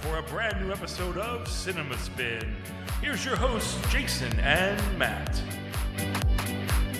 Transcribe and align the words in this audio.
for 0.00 0.16
a 0.16 0.22
brand 0.22 0.60
new 0.60 0.72
episode 0.72 1.18
of 1.18 1.46
Cinema 1.46 1.96
Spin. 1.98 2.56
Here's 3.02 3.24
your 3.24 3.36
hosts, 3.36 3.78
Jason 3.90 4.38
and 4.40 4.98
Matt. 4.98 5.42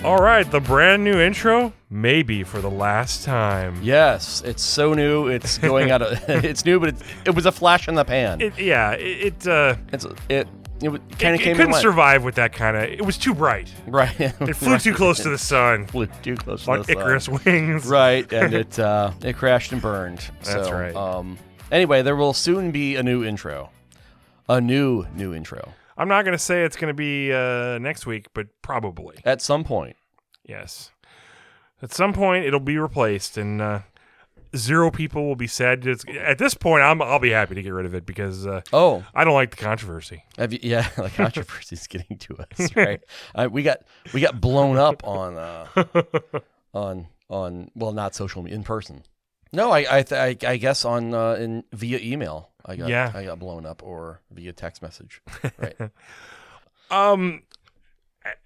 All 0.03 0.17
right, 0.17 0.49
the 0.49 0.59
brand 0.59 1.03
new 1.03 1.19
intro, 1.19 1.73
maybe 1.89 2.43
for 2.43 2.59
the 2.59 2.69
last 2.69 3.23
time. 3.23 3.79
Yes, 3.81 4.41
it's 4.45 4.63
so 4.63 4.93
new. 4.93 5.27
It's 5.27 5.57
going 5.57 5.89
out 5.89 6.01
of. 6.01 6.23
it's 6.29 6.63
new, 6.63 6.79
but 6.79 6.89
it, 6.89 6.95
it 7.25 7.35
was 7.35 7.45
a 7.45 7.51
flash 7.51 7.87
in 7.87 7.95
the 7.95 8.05
pan. 8.05 8.41
It, 8.41 8.59
yeah, 8.59 8.91
it 8.91 9.45
it, 9.45 9.47
uh, 9.47 9.75
it's 9.91 10.05
it. 10.29 10.47
It, 10.83 10.89
kind 11.19 11.35
of 11.35 11.41
came 11.41 11.53
it 11.53 11.57
couldn't 11.57 11.75
survive 11.75 12.23
with 12.23 12.35
that 12.35 12.53
kind 12.53 12.75
of. 12.75 12.83
It 12.83 13.05
was 13.05 13.15
too 13.15 13.35
bright. 13.35 13.71
Right. 13.85 14.19
It 14.19 14.55
flew 14.55 14.79
too 14.79 14.93
close 14.95 15.19
to 15.19 15.29
the 15.29 15.37
sun, 15.37 15.85
Flew 15.85 16.07
too 16.23 16.35
close 16.35 16.65
to 16.65 16.71
on 16.71 16.77
the 16.79 16.85
sun. 16.85 16.97
Icarus 16.97 17.29
wings. 17.29 17.85
Right, 17.85 18.31
and 18.33 18.53
it 18.53 18.79
uh, 18.79 19.11
it 19.23 19.35
crashed 19.35 19.71
and 19.71 19.81
burned. 19.81 20.19
That's 20.43 20.67
so, 20.67 20.73
right. 20.73 20.95
Um. 20.95 21.37
Anyway, 21.71 22.01
there 22.01 22.15
will 22.15 22.33
soon 22.33 22.71
be 22.71 22.95
a 22.95 23.03
new 23.03 23.23
intro. 23.23 23.69
A 24.49 24.59
new 24.59 25.05
new 25.15 25.33
intro 25.33 25.73
I'm 25.97 26.07
not 26.09 26.25
going 26.25 26.33
to 26.33 26.43
say 26.43 26.63
it's 26.63 26.75
going 26.75 26.89
to 26.89 26.95
be 26.95 27.31
uh, 27.31 27.77
next 27.77 28.05
week, 28.05 28.27
but 28.33 28.47
probably. 28.61 29.19
at 29.23 29.41
some 29.41 29.63
point. 29.63 29.95
Yes. 30.45 30.91
At 31.81 31.93
some 31.93 32.11
point, 32.11 32.45
it'll 32.45 32.59
be 32.59 32.77
replaced, 32.77 33.37
and 33.37 33.61
uh, 33.61 33.79
zero 34.55 34.89
people 34.89 35.27
will 35.27 35.35
be 35.35 35.47
sad. 35.47 35.85
It's, 35.85 36.03
at 36.19 36.37
this 36.37 36.53
point, 36.53 36.83
I'm, 36.83 37.01
I'll 37.01 37.19
be 37.19 37.29
happy 37.31 37.55
to 37.55 37.61
get 37.61 37.69
rid 37.69 37.85
of 37.85 37.93
it 37.93 38.05
because 38.05 38.47
uh, 38.47 38.61
Oh, 38.73 39.03
I 39.13 39.23
don't 39.23 39.33
like 39.33 39.51
the 39.51 39.57
controversy. 39.63 40.23
have 40.37 40.51
you, 40.53 40.59
yeah, 40.63 40.89
the 40.95 41.09
controversy's 41.09 41.85
getting 41.87 42.17
to 42.17 42.37
us, 42.37 42.69
right? 42.75 43.01
Uh, 43.35 43.47
we 43.51 43.63
got 43.63 43.79
we 44.13 44.21
got 44.21 44.41
blown 44.41 44.77
up 44.77 45.03
on 45.07 45.37
uh, 45.37 45.67
on 46.73 47.07
on 47.29 47.71
well, 47.75 47.91
not 47.91 48.15
social 48.15 48.41
media, 48.41 48.57
in 48.57 48.63
person. 48.63 49.03
No, 49.53 49.71
I 49.71 49.79
I, 49.99 50.03
th- 50.03 50.43
I, 50.43 50.49
I 50.51 50.57
guess 50.57 50.85
on 50.85 51.13
uh, 51.13 51.33
in 51.33 51.63
via 51.73 51.99
email. 51.99 52.49
I 52.65 52.75
got 52.75 52.89
Yeah. 52.89 53.11
I 53.13 53.25
got 53.25 53.39
blown 53.39 53.65
up 53.65 53.81
or 53.83 54.21
via 54.31 54.53
text 54.53 54.81
message. 54.81 55.21
Right. 55.57 55.75
Um, 56.89 57.43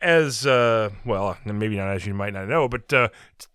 as 0.02 0.46
uh, 0.46 0.90
well, 1.06 1.38
maybe 1.46 1.76
not 1.78 1.90
as 1.90 2.06
you 2.06 2.14
might 2.14 2.34
not 2.34 2.48
know, 2.48 2.68
but 2.70 2.92
uh, 2.94 3.10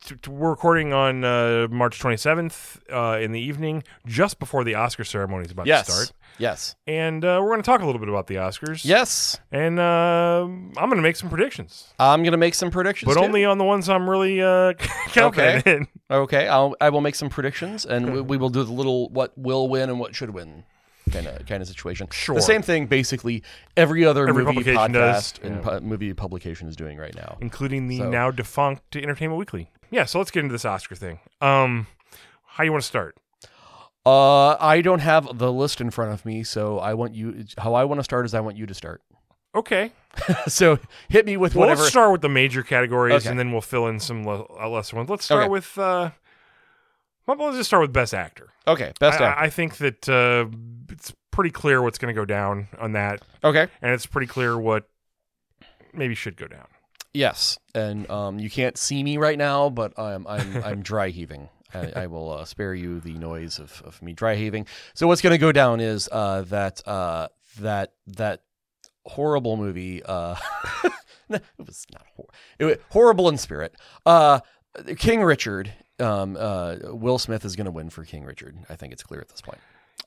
t- 0.05 0.17
t- 0.21 0.31
we're 0.31 0.51
recording 0.51 0.93
on 0.93 1.25
uh, 1.25 1.67
March 1.71 1.99
27th 1.99 2.81
uh, 2.93 3.19
in 3.19 3.33
the 3.33 3.41
evening, 3.41 3.83
just 4.07 4.39
before 4.39 4.63
the 4.65 4.75
Oscar 4.75 5.05
ceremony 5.05 5.45
is 5.47 5.51
about 5.51 5.67
yes. 5.67 5.87
to 5.87 5.93
start, 5.93 6.13
Yes. 6.39 6.75
and 6.87 7.25
uh, 7.25 7.39
we're 7.41 7.49
going 7.49 7.63
to 7.63 7.67
talk 7.67 7.81
a 7.81 7.87
little 7.87 7.99
bit 8.01 8.09
about 8.09 8.27
the 8.27 8.35
Oscars. 8.37 8.85
Yes. 8.85 9.39
and 9.51 9.79
uh, 9.79 10.43
I'm 10.45 10.73
going 10.75 10.97
to 10.97 11.03
make 11.03 11.17
some 11.17 11.29
predictions, 11.31 11.93
I'm 11.99 12.23
gonna 12.23 12.37
make 12.37 12.55
some 12.55 12.71
predictions. 12.71 13.13
but 13.15 13.19
too. 13.19 13.25
only 13.27 13.45
on 13.45 13.59
the 13.59 13.65
ones 13.65 13.89
I'm 13.89 14.09
really 14.09 14.43
uh, 14.43 14.75
confident 15.09 15.67
in. 15.67 15.89
Okay, 16.11 16.49
I'll 16.49 16.75
I 16.81 16.91
will 16.91 17.01
make 17.01 17.15
some 17.15 17.29
predictions, 17.31 17.87
and 17.87 18.13
we, 18.13 18.21
we 18.21 18.37
will 18.37 18.51
do 18.51 18.63
the 18.65 18.73
little 18.73 19.09
what 19.11 19.37
will 19.39 19.69
win 19.69 19.89
and 19.89 19.99
what 20.01 20.15
should 20.15 20.31
win 20.31 20.65
kind 21.11 21.27
of 21.27 21.47
kind 21.47 21.63
of 21.63 21.69
situation. 21.69 22.09
Sure. 22.13 22.35
The 22.35 22.43
same 22.43 22.63
thing, 22.63 22.87
basically, 22.87 23.43
every 23.77 24.05
other 24.05 24.29
Every 24.29 24.45
movie 24.45 24.55
publication 24.63 24.93
does, 24.93 25.33
podcast 25.35 25.45
and 25.45 25.57
yeah. 25.65 25.79
pu- 25.79 25.81
movie 25.85 26.13
publication 26.15 26.69
is 26.69 26.77
doing 26.77 26.99
right 26.99 27.15
now. 27.15 27.37
including 27.41 27.89
the 27.89 27.99
So- 27.99 28.11
now 28.11 28.31
defunct 28.31 28.97
Entertainment 28.97 29.39
Weekly. 29.39 29.71
Yeah, 29.91 30.05
so 30.05 30.19
let's 30.19 30.31
get 30.31 30.41
into 30.45 30.53
this 30.53 30.65
Oscar 30.65 30.95
thing. 30.95 31.19
Um, 31.41 31.87
how 32.47 32.65
you 32.65 32.71
want 32.73 32.83
to 32.83 32.87
start? 32.89 33.17
Uh, 34.07 34.57
I 34.61 34.81
don't 34.81 35.01
have 35.01 35.39
the 35.39 35.53
list 35.53 35.81
in 35.81 35.91
front 35.91 36.13
of 36.13 36.25
me, 36.25 36.43
so 36.43 36.79
I 36.79 36.95
want 36.95 37.15
you. 37.15 37.45
How 37.59 37.75
I 37.75 37.85
want 37.85 37.99
to 37.99 38.05
start 38.05 38.25
is 38.25 38.33
I 38.35 38.41
want 38.41 38.57
you 38.57 38.67
to 38.67 38.75
start. 38.75 39.03
Okay, 39.55 39.91
so 40.49 40.79
hit 41.09 41.27
me 41.27 41.37
with 41.37 41.55
well, 41.55 41.63
whatever. 41.67 41.81
let's 41.83 41.91
start 41.91 42.13
with 42.13 42.21
the 42.23 42.29
major 42.29 42.63
categories, 42.63 43.15
Okay. 43.23 43.29
and 43.31 43.39
then 43.39 43.53
we'll 43.53 43.61
fill 43.61 43.89
in 43.89 43.99
some 44.01 44.25
le- 44.25 44.47
uh, 44.59 44.69
lesser 44.69 44.97
ones. 44.97 45.11
Let's 45.11 45.25
start 45.25 45.43
Okay. 45.43 45.49
with. 45.51 45.77
Uh, 45.77 46.11
well, 47.27 47.37
let's 47.39 47.57
just 47.57 47.69
start 47.69 47.83
with 47.83 47.93
Best 47.93 48.15
Actor. 48.15 48.49
okay, 48.67 48.93
best 48.99 49.21
I, 49.21 49.27
actor. 49.27 49.41
I 49.41 49.45
I 49.45 49.51
think 49.51 49.77
that 49.79 50.09
uh, 50.09 50.47
it's 50.91 51.13
pretty 51.31 51.51
clear 51.51 51.83
what's 51.83 51.99
going 51.99 52.15
to 52.15 52.19
go 52.19 52.25
down 52.25 52.69
on 52.79 52.93
that, 52.93 53.23
okay. 53.45 53.69
and 53.83 53.93
it's 53.93 54.07
pretty 54.07 54.27
clear 54.27 54.59
what 54.59 54.89
maybe 55.93 56.15
should 56.15 56.37
go 56.37 56.47
down. 56.47 56.67
Yes, 57.13 57.59
and 57.75 58.09
um, 58.11 58.39
you 58.39 58.51
can't 58.51 58.79
see 58.79 59.03
me 59.03 59.17
right 59.17 59.39
now, 59.39 59.69
but 59.71 59.99
I'm 59.99 60.27
I'm 60.27 60.63
I'm 60.65 60.83
dry 60.83 61.09
heaving. 61.09 61.49
I, 61.73 61.93
I 61.95 62.07
will 62.07 62.33
uh, 62.33 62.45
spare 62.45 62.75
you 62.75 62.99
the 63.01 63.15
noise 63.15 63.61
of, 63.61 63.81
of 63.85 64.03
me 64.03 64.13
dry 64.13 64.35
heaving. 64.35 64.67
So 64.95 65.07
what's 65.07 65.21
going 65.21 65.35
to 65.35 65.39
go 65.39 65.53
down 65.53 65.81
is 65.81 66.09
uh, 66.11 66.43
that 66.43 66.87
uh, 66.87 67.29
that 67.61 67.93
that 68.09 68.43
horrible 69.07 69.57
movie. 69.57 70.03
Uh, 70.03 70.37
no, 71.29 71.37
it 71.37 71.67
was 71.67 71.87
not 71.93 72.07
hor- 72.17 72.29
it 72.59 72.65
was 72.65 72.77
horrible 72.91 73.29
in 73.29 73.39
spirit. 73.39 73.75
Uh, 74.05 74.41
King 74.97 75.23
Richard. 75.23 75.73
Um, 76.01 76.37
uh, 76.39 76.77
Will 76.85 77.19
Smith 77.19 77.45
is 77.45 77.57
going 77.57 77.67
to 77.67 77.71
win 77.71 77.91
for 77.91 78.05
King 78.05 78.25
Richard. 78.25 78.57
I 78.69 78.77
think 78.77 78.93
it's 78.93 79.03
clear 79.03 79.21
at 79.21 79.29
this 79.29 79.41
point. 79.41 79.59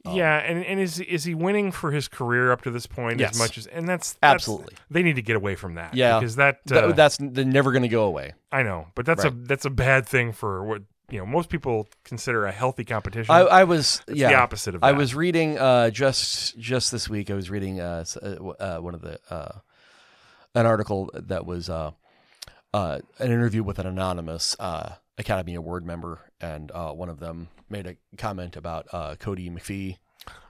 Oh. 0.05 0.13
Yeah, 0.15 0.37
and, 0.37 0.65
and 0.65 0.79
is 0.79 0.99
is 0.99 1.23
he 1.23 1.33
winning 1.33 1.71
for 1.71 1.91
his 1.91 2.07
career 2.09 2.51
up 2.51 2.63
to 2.63 2.71
this 2.71 2.85
point 2.87 3.19
Yes. 3.19 3.31
as 3.35 3.39
much 3.39 3.57
as 3.57 3.67
and 3.67 3.87
that's, 3.87 4.13
that's 4.13 4.33
Absolutely. 4.35 4.75
they 4.89 5.01
need 5.03 5.15
to 5.15 5.21
get 5.21 5.35
away 5.37 5.55
from 5.55 5.75
that. 5.75 5.93
Yeah. 5.93 6.19
because 6.19 6.35
that, 6.35 6.65
Th- 6.67 6.81
uh, 6.83 6.91
that's 6.91 7.17
they're 7.21 7.45
never 7.45 7.71
going 7.71 7.83
to 7.83 7.87
go 7.87 8.03
away. 8.05 8.33
I 8.51 8.63
know, 8.63 8.87
but 8.95 9.05
that's 9.05 9.23
a 9.23 9.29
that's 9.29 9.63
a 9.65 9.69
bad 9.69 10.05
thing 10.05 10.33
for 10.33 10.63
what 10.65 10.81
you 11.09 11.19
know 11.19 11.25
most 11.25 11.47
people 11.49 11.87
consider 12.03 12.45
a 12.45 12.51
healthy 12.51 12.83
competition. 12.83 13.33
I, 13.33 13.41
I 13.41 13.63
was 13.63 14.01
it's 14.07 14.17
yeah. 14.17 14.29
the 14.29 14.35
opposite 14.35 14.75
of 14.75 14.81
that. 14.81 14.87
I 14.87 14.91
was 14.91 15.15
reading 15.15 15.57
uh, 15.57 15.89
just 15.89 16.57
just 16.59 16.91
this 16.91 17.07
week. 17.07 17.29
I 17.31 17.35
was 17.35 17.49
reading 17.49 17.79
uh, 17.79 18.03
uh, 18.21 18.25
uh, 18.27 18.77
one 18.79 18.95
of 18.95 19.01
the 19.01 19.19
uh, 19.29 19.59
an 20.55 20.65
article 20.65 21.09
that 21.13 21.45
was 21.45 21.69
uh, 21.69 21.91
uh, 22.73 22.99
an 23.19 23.31
interview 23.31 23.63
with 23.63 23.79
an 23.79 23.87
anonymous 23.87 24.55
uh, 24.59 24.95
Academy 25.17 25.55
Award 25.55 25.85
member, 25.85 26.19
and 26.41 26.71
uh, 26.71 26.91
one 26.91 27.09
of 27.09 27.19
them 27.19 27.49
made 27.69 27.87
a 27.87 27.95
comment 28.17 28.55
about 28.55 28.87
uh, 28.91 29.15
Kodi 29.15 29.51
McPhee. 29.51 29.97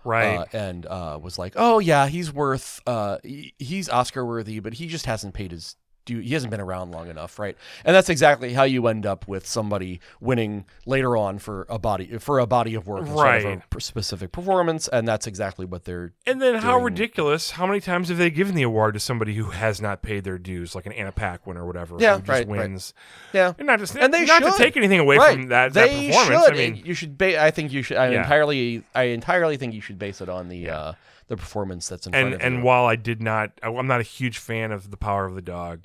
right. 0.04 0.38
Uh, 0.38 0.46
and 0.54 0.86
uh, 0.86 1.20
was 1.22 1.38
like, 1.38 1.54
"Oh 1.56 1.80
yeah, 1.80 2.08
he's 2.08 2.32
worth, 2.32 2.80
uh, 2.88 3.18
he's 3.24 3.90
Oscar 3.90 4.26
worthy, 4.26 4.60
but 4.60 4.76
he 4.76 4.88
just 4.88 5.06
hasn't 5.06 5.34
paid 5.34 5.52
his 5.52 5.76
due. 6.06 6.20
He 6.20 6.34
hasn't 6.34 6.52
been 6.52 6.60
around 6.62 6.92
long 6.92 7.10
enough, 7.10 7.38
right?" 7.40 7.56
And 7.86 7.96
that's 7.96 8.10
exactly 8.10 8.54
how 8.54 8.64
you 8.64 8.88
end 8.88 9.06
up 9.06 9.28
with 9.28 9.46
somebody 9.48 10.00
winning 10.20 10.66
later 10.86 11.16
on 11.18 11.40
for 11.40 11.66
a 11.70 11.78
body 11.80 12.18
for 12.20 12.40
a 12.40 12.46
body 12.46 12.76
of 12.76 12.88
work, 12.88 13.02
instead 13.02 13.16
of 13.46 13.46
Right. 13.46 13.62
specific 13.82 14.32
performance, 14.32 14.88
and 14.88 15.08
that's 15.08 15.28
exactly 15.28 15.66
what 15.66 15.86
they're. 15.86 16.14
and 16.26 16.42
then 16.42 16.56
how 16.56 16.80
ridiculous! 16.80 17.52
How 17.52 17.66
many 17.66 17.80
times 17.80 18.10
have 18.10 18.18
they 18.18 18.30
given 18.30 18.56
the 18.56 18.64
award 18.64 18.94
to 18.96 19.00
somebody 19.00 19.34
who 19.36 19.52
has 19.52 19.82
not 19.82 20.02
paid 20.02 20.24
their 20.24 20.38
dues, 20.38 20.76
like 20.76 20.86
an 20.86 20.92
Anna 20.94 21.12
Paquin 21.12 21.58
or 21.58 21.66
whatever? 21.66 21.96
Yeah, 22.00 22.14
who 22.16 22.20
just 22.20 22.30
right, 22.30 22.48
right. 22.48 22.60
wins. 22.60 22.94
Yeah, 23.34 23.54
And 23.58 23.68
not 23.68 23.80
just 23.80 23.96
And 23.98 24.14
they 24.14 24.26
not 24.26 24.42
to 24.44 24.52
take 24.58 24.78
anything 24.78 25.00
away 25.00 25.18
right. 25.18 25.34
from 25.34 25.48
that, 25.50 25.74
that 25.74 25.90
they 25.90 26.08
performance. 26.08 26.46
should. 26.46 26.54
I 26.54 26.58
mean, 26.58 26.82
you 26.86 26.94
should. 26.94 27.18
Ba- 27.18 27.42
I 27.44 27.52
think 27.52 27.72
you 27.72 27.82
should. 27.84 27.98
I 27.98 28.10
Yeah. 28.10 28.22
entirely. 28.24 28.84
I 28.94 29.04
entirely 29.04 29.58
think 29.58 29.74
you 29.74 29.82
should 29.82 29.98
base 30.00 30.22
it 30.22 30.30
on 30.30 30.50
the 30.50 30.70
uh, 30.70 30.94
the 31.28 31.38
performance 31.38 31.88
that's 31.90 32.06
in 32.06 32.12
front 32.14 32.26
and 32.26 32.34
of 32.36 32.42
and 32.42 32.56
you. 32.58 32.64
while 32.64 32.86
I 32.86 32.96
did 32.96 33.22
not, 33.22 33.52
I- 33.64 33.68
I'm 33.70 33.88
not 33.88 34.00
a 34.00 34.04
huge 34.04 34.38
fan 34.38 34.72
of 34.72 34.92
the 34.92 34.98
Power 34.98 35.26
of 35.26 35.36
the 35.36 35.42
Dog. 35.42 35.82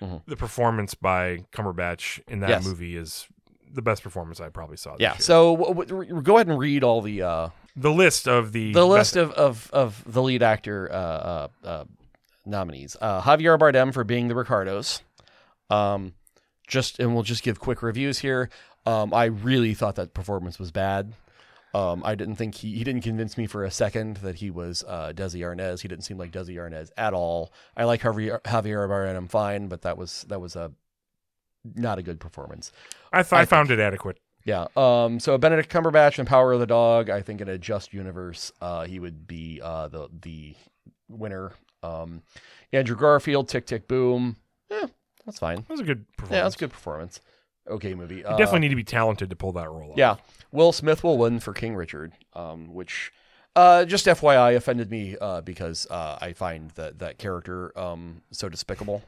Mhm. 0.00 0.22
The 0.26 0.36
performance 0.36 0.94
by 0.94 1.44
Cumberbatch 1.52 2.20
in 2.28 2.40
that 2.40 2.50
Yes. 2.50 2.64
movie 2.66 2.96
is 2.96 3.26
the 3.72 3.82
best 3.82 4.02
performance 4.02 4.40
I 4.40 4.48
probably 4.50 4.76
saw. 4.76 4.92
This 4.92 5.00
yeah. 5.00 5.12
year. 5.12 5.20
So 5.20 5.56
w- 5.56 5.84
w- 5.86 6.22
go 6.22 6.36
ahead 6.36 6.48
and 6.48 6.58
read 6.58 6.84
all 6.84 7.00
the. 7.00 7.22
Uh, 7.22 7.48
the 7.74 7.90
list 7.92 8.26
of 8.28 8.52
the 8.52 8.72
the 8.72 8.80
best- 8.80 8.88
list 8.88 9.16
of, 9.16 9.32
of, 9.32 9.70
of 9.72 10.02
the 10.06 10.22
lead 10.22 10.42
actor 10.42 10.90
uh, 10.90 10.94
uh, 10.96 11.48
uh, 11.64 11.84
nominees: 12.46 12.96
uh, 13.00 13.20
Javier 13.22 13.58
Bardem 13.58 13.92
for 13.92 14.04
being 14.04 14.28
the 14.28 14.34
Ricardos. 14.34 15.02
Um, 15.70 16.14
just 16.66 16.98
and 16.98 17.12
we'll 17.14 17.22
just 17.22 17.42
give 17.42 17.58
quick 17.60 17.82
reviews 17.82 18.18
here. 18.20 18.48
Um, 18.86 19.12
I 19.12 19.24
really 19.26 19.74
thought 19.74 19.96
that 19.96 20.14
performance 20.14 20.58
was 20.58 20.70
bad. 20.70 21.12
Um, 21.74 22.02
I 22.04 22.14
didn't 22.14 22.36
think 22.36 22.54
he, 22.54 22.74
he 22.76 22.84
didn't 22.84 23.02
convince 23.02 23.36
me 23.36 23.46
for 23.46 23.64
a 23.64 23.70
second 23.70 24.18
that 24.18 24.36
he 24.36 24.50
was 24.50 24.82
uh, 24.86 25.12
Desi 25.14 25.40
Arnaz. 25.40 25.82
He 25.82 25.88
didn't 25.88 26.04
seem 26.04 26.16
like 26.16 26.30
Desi 26.30 26.54
Arnaz 26.54 26.90
at 26.96 27.12
all. 27.12 27.52
I 27.76 27.84
like 27.84 28.00
Javier, 28.00 28.40
Javier 28.42 28.88
Bardem 28.88 29.28
fine, 29.28 29.68
but 29.68 29.82
that 29.82 29.98
was 29.98 30.24
that 30.28 30.40
was 30.40 30.56
a 30.56 30.72
not 31.74 31.98
a 31.98 32.02
good 32.02 32.20
performance. 32.20 32.72
I, 33.12 33.22
th- 33.22 33.32
I, 33.32 33.40
I 33.40 33.44
found 33.44 33.70
it 33.70 33.80
adequate. 33.80 34.18
Yeah. 34.44 34.66
Um. 34.76 35.18
So 35.20 35.36
Benedict 35.36 35.70
Cumberbatch 35.70 36.18
and 36.18 36.26
Power 36.26 36.52
of 36.52 36.60
the 36.60 36.66
Dog. 36.66 37.10
I 37.10 37.20
think 37.20 37.40
in 37.40 37.48
a 37.48 37.58
just 37.58 37.92
universe, 37.92 38.52
uh, 38.60 38.84
he 38.84 38.98
would 38.98 39.26
be 39.26 39.60
uh 39.62 39.88
the 39.88 40.08
the 40.22 40.54
winner. 41.08 41.52
Um, 41.82 42.22
Andrew 42.72 42.96
Garfield, 42.96 43.48
Tick 43.48 43.66
Tick 43.66 43.86
Boom. 43.88 44.36
Yeah, 44.70 44.86
that's 45.24 45.38
fine. 45.38 45.56
That 45.56 45.68
was 45.68 45.80
a 45.80 45.84
good 45.84 46.06
performance. 46.16 46.36
Yeah, 46.36 46.42
that's 46.44 46.54
a 46.54 46.58
good 46.58 46.72
performance. 46.72 47.20
Okay, 47.68 47.94
movie. 47.94 48.16
You 48.16 48.26
Uh, 48.26 48.36
definitely 48.36 48.60
need 48.60 48.68
to 48.70 48.76
be 48.76 48.84
talented 48.84 49.30
to 49.30 49.36
pull 49.36 49.52
that 49.52 49.70
role 49.70 49.92
off. 49.92 49.98
Yeah. 49.98 50.16
Will 50.52 50.72
Smith 50.72 51.02
will 51.02 51.18
win 51.18 51.40
for 51.40 51.52
King 51.52 51.74
Richard. 51.74 52.12
Um, 52.32 52.72
which, 52.74 53.12
uh, 53.54 53.84
just 53.84 54.06
FYI, 54.06 54.54
offended 54.54 54.90
me 54.90 55.16
uh, 55.20 55.40
because 55.40 55.86
uh, 55.90 56.18
I 56.20 56.32
find 56.32 56.70
that 56.72 56.98
that 57.00 57.18
character 57.18 57.76
um 57.78 58.22
so 58.30 58.48
despicable. 58.48 59.02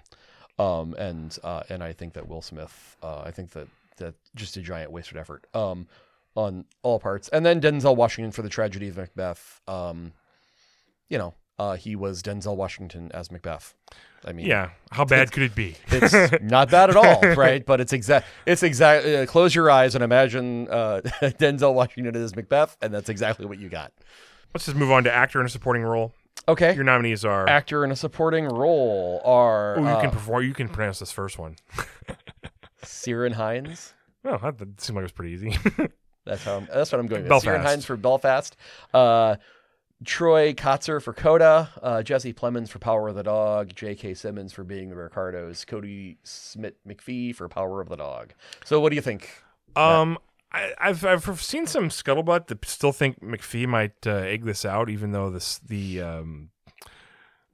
Um, 0.59 0.95
and 0.95 1.37
uh, 1.45 1.63
and 1.69 1.83
I 1.85 1.93
think 1.93 2.15
that 2.15 2.29
Will 2.29 2.43
Smith, 2.43 2.97
uh, 3.03 3.21
I 3.21 3.31
think 3.31 3.51
that 3.51 3.69
that 3.99 4.15
just 4.35 4.57
a 4.57 4.61
giant 4.61 4.91
wasted 4.91 5.17
effort. 5.17 5.47
Um, 5.55 5.87
on 6.35 6.65
all 6.83 7.01
parts. 7.01 7.29
And 7.29 7.45
then 7.45 7.61
Denzel 7.61 7.97
Washington 7.97 8.31
for 8.31 8.43
the 8.43 8.49
tragedy 8.49 8.87
of 8.89 8.97
Macbeth. 8.97 9.61
Um, 9.67 10.13
you 11.09 11.19
know, 11.19 11.35
uh, 11.59 11.75
he 11.75 11.97
was 11.97 12.23
Denzel 12.23 12.55
Washington 12.55 13.11
as 13.13 13.33
Macbeth. 13.33 13.75
I 14.25 14.33
mean, 14.33 14.47
Yeah. 14.47 14.71
How 14.91 15.05
bad 15.05 15.33
could 15.33 15.43
it 15.43 15.55
be? 15.55 15.77
it's 15.89 16.43
not 16.43 16.71
bad 16.71 16.91
at 16.91 16.97
all, 16.97 17.21
right? 17.35 17.65
But 17.65 17.81
it's 17.81 17.93
exact. 17.93 18.27
It's 18.47 18.63
exact. 18.63 19.07
Uh, 19.07 19.27
close 19.27 19.55
your 19.55 19.71
eyes 19.71 19.95
and 19.95 20.03
imagine 20.03 20.69
uh, 20.71 21.01
Denzel 21.05 21.75
Washington 21.75 22.17
as 22.17 22.35
Macbeth, 22.35 22.77
and 22.81 22.93
that's 22.93 23.09
exactly 23.09 23.47
what 23.47 23.59
you 23.59 23.69
got. 23.69 23.93
Let's 24.55 24.65
just 24.65 24.77
move 24.77 24.91
on 24.91 25.05
to 25.05 25.13
actor 25.13 25.41
in 25.41 25.47
a 25.47 25.51
supporting 25.51 25.83
role. 25.83 26.15
Okay. 26.49 26.75
Your 26.75 26.85
nominees 26.85 27.25
are. 27.25 27.47
Actor 27.49 27.85
in 27.85 27.93
a 27.93 27.97
supporting 27.97 28.47
role 28.47 29.21
are 29.25 29.79
oh, 29.79 29.83
you 29.83 29.89
uh, 29.89 30.01
can 30.01 30.11
perform. 30.11 30.45
You 30.45 30.55
can 30.55 30.69
pronounce 30.69 30.99
this 31.01 31.13
first 31.13 31.39
one. 31.39 31.57
Ciarán 32.83 33.33
Hinds. 33.33 33.93
Oh, 34.25 34.39
that, 34.39 34.81
seemed 34.81 34.97
like 34.97 35.03
it 35.03 35.05
was 35.05 35.13
pretty 35.13 35.33
easy. 35.33 35.57
That's 36.25 36.45
how 36.45 36.57
I'm, 36.57 36.69
that's 36.73 36.93
what 36.93 37.01
I'm 37.01 37.07
going 37.07 37.23
with. 37.23 37.29
Belfast. 37.29 37.47
Ciarán 37.47 37.63
Hinds 37.63 37.85
for 37.85 37.97
Belfast. 37.97 38.57
Uh, 38.93 39.37
Troy 40.05 40.53
Kotsur 40.55 41.03
for 41.03 41.13
Coda. 41.13 41.71
Uh, 41.83 42.03
Jesse 42.03 42.33
Plemons 42.33 42.69
for 42.69 42.79
Power 42.79 43.09
of 43.09 43.15
the 43.17 43.23
Dog. 43.25 43.75
J.K. 43.75 44.15
Simmons 44.15 44.53
for 44.53 44.63
Being 44.65 44.91
the 44.91 44.97
Ricardos. 44.97 45.65
Cody 45.65 46.19
Smith 46.23 46.75
McPhee 46.87 47.35
for 47.35 47.49
Power 47.49 47.81
of 47.81 47.89
the 47.89 47.97
Dog. 47.97 48.33
So 48.65 48.79
what 48.81 48.91
do 48.91 48.97
you 48.97 49.03
think? 49.03 49.29
um, 49.77 50.19
I, 50.53 50.73
I've 50.79 51.05
I've 51.05 51.43
seen 51.43 51.67
some 51.67 51.89
scuttlebutt 51.91 52.47
that 52.47 52.65
still 52.65 52.93
think 52.93 53.21
McPhee 53.21 53.67
might 53.67 54.07
uh, 54.07 54.13
egg 54.15 54.45
this 54.45 54.65
out, 54.65 54.89
even 54.89 55.13
though 55.13 55.29
this 55.31 55.59
the 55.59 56.01
um 56.01 56.51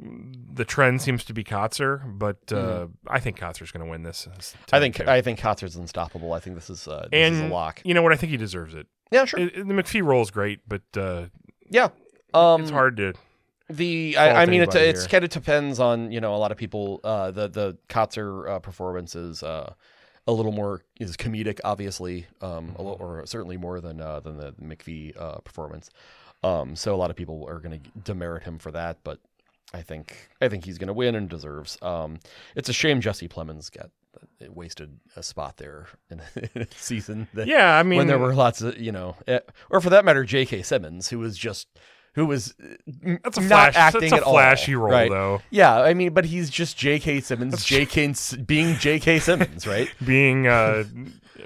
the 0.01 0.65
trend 0.65 1.01
seems 1.03 1.25
to 1.25 1.33
be 1.33 1.43
Kotsur, 1.45 2.03
but 2.19 2.53
uh, 2.53 2.89
I 3.09 3.21
think 3.21 3.39
Kotsur's 3.39 3.71
going 3.73 3.85
to 3.85 3.91
win 3.91 4.03
this. 4.03 4.27
Mm-hmm. 4.31 4.75
I 4.77 4.81
think 4.81 4.97
too. 4.97 5.05
I 5.09 5.23
think 5.23 5.41
Kotsur's 5.41 5.77
unstoppable. 5.77 6.33
I 6.33 6.41
think 6.41 6.57
this 6.57 6.69
is 6.71 6.87
uh, 6.87 7.09
this 7.11 7.33
is 7.33 7.41
a 7.41 7.43
and 7.43 7.53
lock. 7.53 7.81
you 7.85 7.95
know 7.95 8.03
what? 8.03 8.13
I 8.13 8.17
think 8.17 8.31
he 8.31 8.37
deserves 8.37 8.75
it. 8.75 8.87
Yeah, 9.11 9.25
sure. 9.25 9.41
It- 9.41 9.57
it- 9.57 9.67
the 9.69 9.75
McPhee 9.75 10.05
role 10.05 10.23
is 10.23 10.31
great, 10.31 10.61
but 10.69 10.83
uh, 10.97 11.27
yeah. 11.71 11.89
Um, 12.35 12.63
it's 12.63 12.71
hard 12.71 12.97
to. 12.99 13.15
The 13.71 14.17
I, 14.19 14.43
I 14.43 14.47
mean, 14.47 14.61
it's 14.61 14.75
it's 14.75 15.07
kind 15.07 15.25
of 15.25 15.31
depends 15.31 15.81
on 15.81 16.13
you 16.13 16.21
know 16.21 16.35
a 16.35 16.37
lot 16.37 16.53
of 16.53 16.59
people. 16.59 17.01
Uh, 17.03 17.31
the 17.31 17.49
the 17.49 17.79
Kotsur 17.89 18.49
uh, 18.49 18.59
performance 18.59 19.15
is 19.15 19.43
uh, 19.43 19.73
a 20.27 20.33
little 20.33 20.53
more 20.53 20.83
is 21.01 21.17
comedic, 21.17 21.61
obviously, 21.65 22.27
um, 22.43 22.75
a 22.77 22.83
little, 22.83 22.99
or 23.01 23.25
certainly 23.25 23.57
more 23.57 23.81
than 23.81 24.01
uh, 24.01 24.21
than 24.21 24.37
the 24.37 24.53
McPhee 24.53 25.19
uh, 25.19 25.39
performance. 25.39 25.89
Um, 26.43 26.77
so 26.77 26.95
a 26.95 26.99
lot 26.99 27.09
of 27.09 27.17
people 27.17 27.47
are 27.49 27.59
going 27.59 27.81
to 27.81 27.91
demerit 28.01 28.43
him 28.43 28.59
for 28.59 28.71
that, 28.73 28.99
but 29.03 29.19
I 29.73 29.81
think 29.81 30.29
I 30.43 30.49
think 30.49 30.67
he's 30.67 30.77
going 30.77 30.89
to 30.89 30.95
win 30.95 31.15
and 31.15 31.29
deserves. 31.29 31.79
Um, 31.81 32.19
it's 32.55 32.69
a 32.69 32.75
shame 32.75 33.01
Jesse 33.01 33.29
Plemons 33.29 33.71
got 33.71 33.91
it 34.41 34.55
wasted 34.55 34.99
a 35.17 35.23
spot 35.23 35.57
there 35.57 35.89
in, 36.11 36.21
a 36.55 36.67
season. 36.77 37.29
That, 37.35 37.47
Yeah, 37.47 37.79
I 37.79 37.83
mean, 37.83 37.97
when 37.97 38.07
there 38.07 38.19
were 38.19 38.35
lots 38.35 38.63
of 38.63 38.79
you 38.79 38.93
know, 38.93 39.17
eh, 39.27 39.41
or 39.71 39.81
for 39.81 39.91
that 39.91 40.05
matter, 40.05 40.25
J.K. 40.25 40.63
Simmons, 40.63 41.09
who 41.09 41.19
was 41.19 41.37
just 41.37 41.69
who 42.15 42.27
was 42.27 42.55
uh, 42.63 43.17
that's 43.23 43.39
a 43.39 43.41
not 43.43 43.49
flash. 43.73 43.77
acting 43.77 44.01
That's 44.03 44.13
a 44.13 44.17
at 44.17 44.23
all, 44.23 44.33
flashy 44.35 44.75
role, 44.75 44.91
right? 44.91 45.11
though. 45.11 45.43
Yeah, 45.51 45.81
I 45.81 45.95
mean, 45.95 46.13
but 46.15 46.25
he's 46.25 46.51
just 46.51 46.77
J.K. 46.77 47.21
Simmons, 47.21 47.65
J.K. 47.65 48.15
Being 48.47 48.77
J.K. 48.77 49.19
Simmons, 49.21 49.67
right? 49.67 49.89
Being 50.05 50.47
uh, 50.47 50.85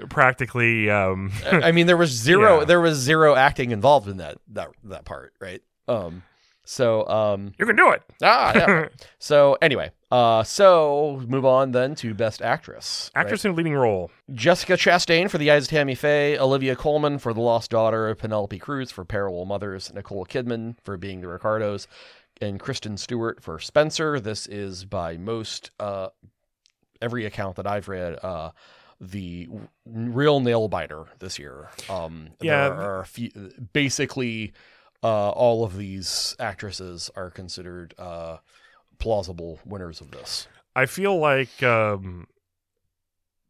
practically. 0.09 0.89
Um, 0.89 1.31
I 1.45 1.71
mean, 1.71 1.87
there 1.87 1.97
was 1.97 2.11
zero, 2.11 2.59
Yeah. 2.59 2.65
there 2.65 2.81
was 2.81 2.97
zero 2.97 3.35
acting 3.35 3.71
involved 3.71 4.07
in 4.07 4.17
that 4.17 4.37
that 4.49 4.69
that 4.85 5.05
part, 5.05 5.33
right? 5.39 5.61
Um, 5.87 6.23
so 6.71 7.07
um, 7.07 7.51
you 7.57 7.65
can 7.65 7.75
do 7.75 7.89
it. 7.89 8.03
ah, 8.21 8.51
yeah. 8.55 8.87
so 9.19 9.57
anyway, 9.59 9.89
uh, 10.11 10.43
so 10.43 11.19
move 11.27 11.43
on 11.43 11.71
then 11.71 11.95
to 11.95 12.13
best 12.13 12.43
actress. 12.43 13.09
right? 13.15 13.21
Actress 13.21 13.43
in 13.43 13.51
a 13.51 13.53
leading 13.55 13.73
role. 13.73 14.11
Jessica 14.31 14.73
Chastain 14.73 15.31
for 15.31 15.39
The 15.39 15.49
Eyes 15.49 15.63
of 15.63 15.69
Tammy 15.71 15.95
Faye, 15.95 16.37
Olivia 16.37 16.75
Colman 16.75 17.17
for 17.17 17.33
The 17.33 17.41
Lost 17.41 17.71
Daughter, 17.71 18.13
Penelope 18.13 18.59
Cruz 18.59 18.91
for 18.91 19.03
Parallel 19.03 19.45
Mothers, 19.45 19.91
Nicole 19.95 20.27
Kidman 20.27 20.75
for 20.83 20.95
Being 20.95 21.21
the 21.21 21.27
Ricardos, 21.27 21.87
and 22.39 22.59
Kristen 22.59 22.97
Stewart 22.97 23.41
for 23.41 23.57
Spencer. 23.57 24.19
This 24.19 24.45
is 24.45 24.85
by 24.85 25.17
most 25.17 25.71
uh, 25.79 26.09
every 27.01 27.25
account 27.25 27.55
that 27.55 27.65
I've 27.65 27.87
read 27.89 28.19
uh, 28.21 28.51
the 29.01 29.49
real 29.87 30.39
nail 30.39 30.67
biter 30.67 31.05
this 31.17 31.39
year. 31.39 31.69
Um, 31.89 32.29
Yeah. 32.41 32.69
there 32.69 32.79
are 32.79 32.99
a 32.99 33.05
few, 33.07 33.31
basically 33.73 34.53
uh, 35.03 35.29
all 35.29 35.63
of 35.63 35.77
these 35.77 36.35
actresses 36.39 37.09
are 37.15 37.29
considered 37.29 37.93
uh, 37.97 38.37
plausible 38.97 39.59
winners 39.65 40.01
of 40.01 40.11
this. 40.11 40.47
I 40.75 40.85
feel 40.85 41.17
like 41.17 41.61
um, 41.63 42.27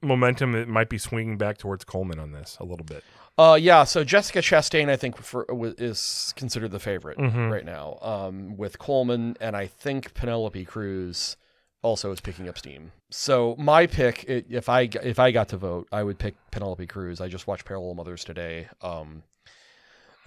momentum 0.02 0.56
it 0.56 0.68
might 0.68 0.90
be 0.90 0.98
swinging 0.98 1.38
back 1.38 1.58
towards 1.58 1.84
Colman 1.84 2.20
on 2.20 2.32
this 2.32 2.58
a 2.60 2.64
little 2.64 2.86
bit. 2.86 3.04
Uh, 3.38 3.58
yeah. 3.60 3.84
So 3.84 4.04
Jessica 4.04 4.40
Chastain, 4.40 4.90
I 4.90 4.96
think, 4.96 5.18
for, 5.18 5.46
is 5.78 6.34
considered 6.36 6.72
the 6.72 6.80
favorite 6.80 7.18
Mhm. 7.18 7.52
right 7.52 7.66
now. 7.66 7.98
Um, 8.02 8.58
with 8.58 8.80
Colman, 8.80 9.36
and 9.40 9.56
I 9.56 9.68
think 9.68 10.14
Penelope 10.14 10.66
Cruz 10.66 11.38
also 11.82 12.12
is 12.12 12.20
picking 12.20 12.50
up 12.50 12.58
steam. 12.58 12.92
So 13.10 13.56
my 13.58 13.88
pick, 13.88 14.26
if 14.28 14.68
I 14.68 14.82
if 15.04 15.20
I 15.20 15.32
got 15.32 15.48
to 15.50 15.58
vote, 15.58 15.88
I 15.92 16.04
would 16.04 16.20
pick 16.20 16.36
Penelope 16.52 16.86
Cruz. 16.88 17.22
I 17.22 17.28
just 17.30 17.48
watched 17.48 17.64
Parallel 17.66 17.94
Mothers 17.96 18.24
today. 18.26 18.68
Um, 18.82 19.24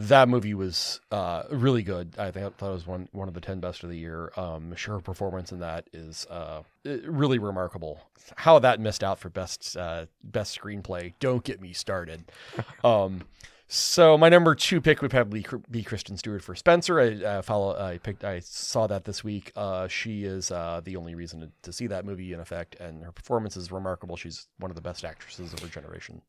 that 0.08 0.28
movie 0.28 0.54
was 0.54 1.00
uh, 1.10 1.44
really 1.50 1.82
good. 1.82 2.14
I 2.19 2.31
think 2.31 2.46
I 2.46 2.50
thought 2.50 2.70
it 2.70 2.75
was 2.75 2.87
one 2.87 3.08
one 3.12 3.28
of 3.28 3.34
the 3.34 3.40
ten 3.40 3.60
best 3.60 3.84
of 3.84 3.90
the 3.90 3.96
year. 3.96 4.32
Um, 4.37 4.75
her 4.87 5.00
performance 5.00 5.52
in 5.52 5.60
that 5.60 5.88
is 5.93 6.26
uh, 6.31 6.62
really 6.84 7.38
remarkable. 7.38 8.00
How 8.37 8.58
that 8.58 8.81
missed 8.81 9.04
out 9.04 9.19
for 9.19 9.28
best 9.28 9.76
uh, 9.76 10.06
best 10.25 10.58
screenplay. 10.58 11.14
Don't 11.20 11.44
get 11.44 11.60
me 11.60 11.72
started. 11.72 12.25
um, 12.84 13.22
so 13.69 14.19
my 14.19 14.28
number 14.28 14.54
two 14.54 14.81
pick 14.81 15.00
would 15.00 15.10
probably 15.10 15.46
be 15.70 15.82
Kristen 15.82 16.16
Stewart 16.16 16.43
for 16.43 16.54
Spencer. 16.54 17.00
I 17.00 17.25
uh, 17.25 17.43
follow. 17.43 17.75
I 17.75 17.99
picked. 17.99 18.25
I 18.25 18.40
saw 18.40 18.87
that 18.88 19.04
this 19.04 19.22
week. 19.22 19.52
Uh, 19.56 19.88
she 19.88 20.25
is 20.25 20.50
uh, 20.50 20.81
the 20.84 20.96
only 20.96 21.14
reason 21.14 21.40
to, 21.40 21.50
to 21.62 21.72
see 21.72 21.87
that 21.87 22.04
movie 22.04 22.32
in 22.32 22.40
effect, 22.40 22.76
and 22.81 23.04
her 23.04 23.12
performance 23.12 23.56
is 23.56 23.70
remarkable. 23.70 24.16
She's 24.16 24.49
one 24.58 24.70
of 24.70 24.75
the 24.75 24.82
best 24.82 25.04
actresses 25.04 25.52
of 25.52 25.60
her 25.60 25.69
generation, 25.69 26.20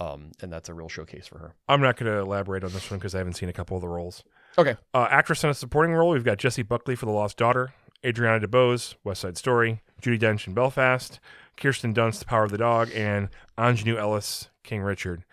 um, 0.00 0.32
and 0.40 0.52
that's 0.52 0.68
a 0.68 0.74
real 0.74 0.88
showcase 0.88 1.26
for 1.26 1.38
her. 1.38 1.54
I'm 1.68 1.80
not 1.80 1.96
going 1.96 2.10
to 2.12 2.18
elaborate 2.18 2.64
on 2.64 2.72
this 2.72 2.90
one 2.90 2.98
because 2.98 3.14
I 3.14 3.18
haven't 3.18 3.34
seen 3.34 3.48
a 3.48 3.52
couple 3.52 3.76
of 3.76 3.80
the 3.80 3.88
roles. 3.88 4.24
Okay. 4.58 4.76
Uh, 4.92 5.06
actress 5.10 5.44
in 5.44 5.50
a 5.50 5.54
supporting 5.54 5.94
role, 5.94 6.10
we've 6.10 6.24
got 6.24 6.38
Jessie 6.38 6.62
Buckley 6.62 6.96
for 6.96 7.06
The 7.06 7.12
Lost 7.12 7.36
Daughter, 7.36 7.74
Adriana 8.04 8.46
DeBose, 8.46 8.94
West 9.04 9.22
Side 9.22 9.36
Story, 9.36 9.82
Judi 10.02 10.18
Dench 10.18 10.46
in 10.46 10.54
Belfast, 10.54 11.18
Kirsten 11.56 11.94
Dunst, 11.94 12.20
The 12.20 12.24
Power 12.26 12.44
of 12.44 12.50
the 12.50 12.58
Dog, 12.58 12.90
and 12.94 13.28
Aunjanue 13.56 13.96
Ellis, 13.96 14.50
King 14.62 14.82
Richard. 14.82 15.24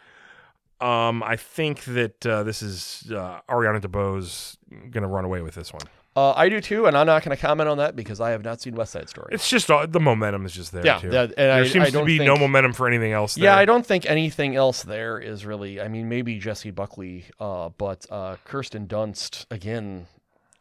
Um, 0.80 1.22
I 1.22 1.36
think 1.36 1.84
that 1.84 2.26
uh, 2.26 2.42
this 2.44 2.64
is 2.64 3.12
uh, 3.12 3.42
Ariana 3.48 3.82
DeBose 3.82 4.58
going 4.90 5.04
to 5.04 5.08
run 5.08 5.26
away 5.26 5.42
with 5.42 5.54
this 5.54 5.72
one. 5.72 5.84
Uh, 6.14 6.34
I 6.34 6.50
do 6.50 6.60
too, 6.60 6.88
and 6.88 6.98
I'm 6.98 7.06
not 7.06 7.24
going 7.24 7.36
to 7.36 7.42
comment 7.42 7.70
on 7.70 7.78
that 7.78 7.96
because 7.96 8.20
I 8.20 8.32
have 8.32 8.44
not 8.44 8.60
seen 8.60 8.76
West 8.76 8.92
Side 8.92 9.08
Story. 9.08 9.30
It's 9.32 9.50
just 9.50 9.72
uh, 9.72 9.86
the 9.86 10.00
momentum 10.02 10.46
is 10.46 10.52
just 10.52 10.74
there. 10.74 10.86
yeah, 10.86 11.00
too. 11.00 11.10
that- 11.12 11.30
and 11.30 11.36
there 11.38 11.64
I, 11.64 11.68
seems 11.68 11.88
I 11.88 11.90
to 11.92 12.04
be 12.04 12.18
think, 12.18 12.28
no 12.28 12.36
momentum 12.36 12.74
for 12.74 12.86
anything 12.88 13.14
else. 13.14 13.38
Yeah. 13.38 13.56
I 13.56 13.64
don't 13.64 13.86
think 13.86 14.06
anything 14.06 14.56
else 14.56 14.84
there 14.84 15.20
is 15.20 15.46
really. 15.46 15.80
I 15.80 15.88
mean, 15.88 16.10
maybe 16.10 16.38
Jessie 16.38 16.72
Buckley, 16.72 17.26
uh, 17.40 17.70
but 17.78 18.06
uh, 18.10 18.36
Kirsten 18.44 18.88
Dunst 18.88 19.46
again 19.50 20.08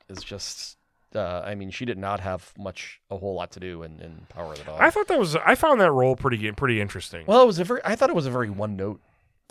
is 0.09 0.23
just. 0.23 0.77
Uh, 1.13 1.43
I 1.45 1.57
mean, 1.57 1.73
she 1.73 1.85
did 1.85 1.99
not 1.99 2.21
have 2.21 2.53
much, 2.57 3.01
a 3.11 3.17
whole 3.17 3.35
lot 3.35 3.51
to 3.53 3.59
do 3.59 3.83
in, 3.83 3.99
in 3.99 4.27
Power 4.29 4.53
of 4.53 4.59
the 4.59 4.65
Dog. 4.65 4.81
I 4.81 4.91
thought 4.91 5.09
that 5.09 5.19
was. 5.19 5.35
I 5.35 5.57
found 5.57 5.81
that 5.81 5.91
role 5.91 6.15
pretty 6.15 6.53
pretty 6.53 6.81
interesting. 6.81 7.25
well, 7.27 7.43
it 7.43 7.47
was 7.47 7.59
a 7.59 7.65
very. 7.65 7.81
I 7.85 7.97
thought 7.97 8.11
it 8.11 8.15
was 8.15 8.27
a 8.27 8.31
very 8.31 8.51
one 8.51 8.77
note 8.77 9.01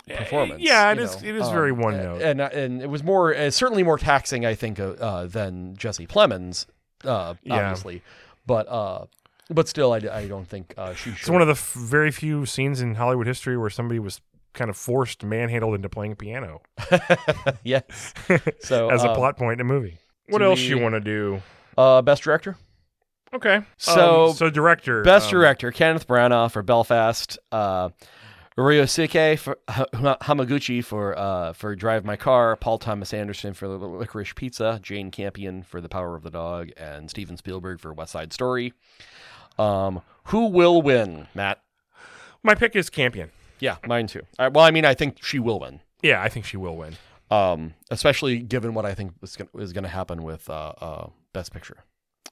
performance. 0.07 0.61
Yeah, 0.61 0.91
it 0.91 0.99
is. 0.99 1.21
know, 1.21 1.29
It 1.29 1.35
is 1.35 1.43
um, 1.47 1.53
very 1.53 1.71
one 1.71 1.97
note, 1.97 2.21
and 2.21 2.41
and 2.41 2.81
it 2.81 2.89
was 2.89 3.03
more 3.03 3.35
uh, 3.35 3.49
certainly 3.51 3.83
more 3.83 3.97
taxing, 3.97 4.45
I 4.45 4.55
think, 4.55 4.79
uh, 4.79 4.89
uh, 4.99 5.27
than 5.27 5.75
Jesse 5.75 6.07
Plemons, 6.07 6.65
uh, 7.03 7.35
Yeah. 7.43 7.55
obviously, 7.69 8.01
but 8.45 8.67
uh, 8.67 9.05
but 9.49 9.67
still, 9.67 9.93
I, 9.93 9.97
I 10.11 10.27
don't 10.27 10.47
think 10.47 10.73
uh, 10.77 10.93
she 10.93 11.11
should. 11.11 11.19
It's 11.19 11.29
one 11.29 11.41
of 11.41 11.47
the 11.47 11.53
f- 11.53 11.73
very 11.73 12.11
few 12.11 12.45
scenes 12.45 12.81
in 12.81 12.95
Hollywood 12.95 13.27
history 13.27 13.57
where 13.57 13.69
somebody 13.69 13.99
was 13.99 14.21
kind 14.53 14.69
of 14.69 14.77
forced, 14.77 15.23
manhandled 15.23 15.75
into 15.75 15.89
playing 15.89 16.15
piano 16.15 16.59
yes. 17.63 18.13
So 18.61 18.89
as 18.89 19.03
a 19.03 19.09
uh, 19.09 19.15
plot 19.15 19.37
point 19.37 19.59
in 19.61 19.61
a 19.61 19.69
movie. 19.69 19.97
What 20.27 20.41
else 20.41 20.59
we- 20.59 20.67
you 20.67 20.79
want 20.79 20.95
to 20.95 20.99
do? 21.01 21.41
uh, 21.77 22.01
best 22.01 22.23
director. 22.23 22.57
Okay, 23.31 23.61
So, 23.77 24.29
Um, 24.29 24.33
so 24.33 24.49
director, 24.49 25.03
Best 25.03 25.27
um, 25.27 25.31
director: 25.39 25.71
Kenneth 25.71 26.07
Branagh 26.07 26.51
for 26.51 26.63
Belfast, 26.63 27.37
uh, 27.51 27.89
Ryusuke 28.59 29.37
for 29.39 29.57
Ha- 29.69 29.85
Ha- 29.93 30.17
Hamaguchi 30.21 30.83
for 30.83 31.17
uh, 31.17 31.53
for 31.53 31.75
Drive 31.75 32.05
My 32.05 32.15
Car, 32.15 32.55
Paul 32.55 32.77
Thomas 32.77 33.13
Anderson 33.13 33.53
for 33.53 33.67
Licorice 33.67 34.33
Pizza, 34.35 34.79
Jane 34.81 35.11
Campion 35.11 35.63
for 35.63 35.81
The 35.81 35.89
Power 35.89 36.15
of 36.15 36.23
the 36.23 36.29
Dog, 36.29 36.69
and 36.77 37.09
Steven 37.09 37.37
Spielberg 37.37 37.79
for 37.79 37.93
West 37.93 38.11
Side 38.11 38.33
Story. 38.33 38.73
Um, 39.57 40.01
who 40.25 40.47
will 40.47 40.81
win, 40.81 41.27
Matt? 41.33 41.61
My 42.43 42.55
pick 42.55 42.75
is 42.75 42.89
Campion. 42.89 43.31
Yeah, 43.59 43.77
mine 43.85 44.07
too. 44.07 44.21
Uh, 44.37 44.49
well, 44.53 44.63
I 44.65 44.71
mean, 44.71 44.85
I 44.85 44.93
think 44.93 45.23
she 45.23 45.39
will 45.39 45.59
win. 45.59 45.81
Yeah, 46.01 46.21
I 46.21 46.29
think 46.29 46.45
she 46.45 46.57
will 46.57 46.77
win. 46.77 46.95
Um, 47.29 47.73
especially 47.91 48.39
given 48.39 48.73
what 48.73 48.85
I 48.85 48.93
think 48.93 49.13
is 49.21 49.35
going 49.35 49.49
is 49.59 49.73
going 49.73 49.83
to 49.83 49.89
happen 49.89 50.23
with 50.23 50.49
uh, 50.49 50.73
uh, 50.79 51.09
Best 51.33 51.53
Picture. 51.53 51.83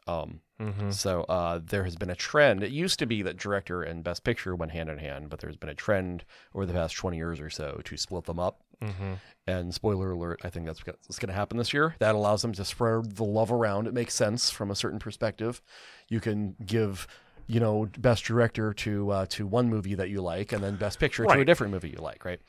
Um, 0.07 0.39
hmm 0.59 0.91
So 0.91 1.21
uh, 1.23 1.59
there 1.63 1.83
has 1.83 1.95
been 1.95 2.09
a 2.09 2.15
trend. 2.15 2.63
It 2.63 2.71
used 2.71 2.99
to 2.99 3.05
be 3.05 3.21
that 3.21 3.37
director 3.37 3.83
and 3.83 4.03
best 4.03 4.23
picture 4.23 4.55
went 4.55 4.71
hand 4.71 4.89
in 4.89 4.97
hand, 4.97 5.29
but 5.29 5.39
there's 5.39 5.55
been 5.57 5.69
a 5.69 5.75
trend 5.75 6.25
over 6.55 6.65
the 6.65 6.73
past 6.73 6.95
20 6.95 7.17
years 7.17 7.39
or 7.39 7.49
so 7.49 7.81
to 7.83 7.97
split 7.97 8.25
them 8.25 8.39
up. 8.39 8.61
hmm 8.81 9.13
And 9.45 9.73
spoiler 9.73 10.11
alert, 10.11 10.41
I 10.43 10.49
think 10.49 10.65
that's 10.65 10.85
what's 10.85 11.19
going 11.19 11.29
to 11.29 11.33
happen 11.35 11.57
this 11.57 11.73
year. 11.73 11.95
That 11.99 12.15
allows 12.15 12.41
them 12.41 12.53
to 12.53 12.65
spread 12.65 13.15
the 13.15 13.23
love 13.23 13.51
around. 13.51 13.87
It 13.87 13.93
makes 13.93 14.13
sense 14.13 14.49
from 14.49 14.71
a 14.71 14.75
certain 14.75 14.99
perspective. 14.99 15.61
You 16.09 16.19
can 16.19 16.55
give, 16.65 17.07
you 17.47 17.59
know, 17.59 17.87
best 17.97 18.25
director 18.25 18.73
to 18.73 19.11
uh, 19.11 19.25
to 19.27 19.45
one 19.47 19.69
movie 19.69 19.95
that 19.95 20.09
you 20.09 20.21
like, 20.21 20.51
and 20.51 20.63
then 20.63 20.75
best 20.75 20.99
picture 20.99 21.23
to 21.23 21.29
a 21.41 21.45
different 21.45 21.71
movie 21.73 21.89
you 21.89 21.99
like, 22.01 22.25
right? 22.25 22.39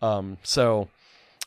Um, 0.00 0.38
so 0.42 0.88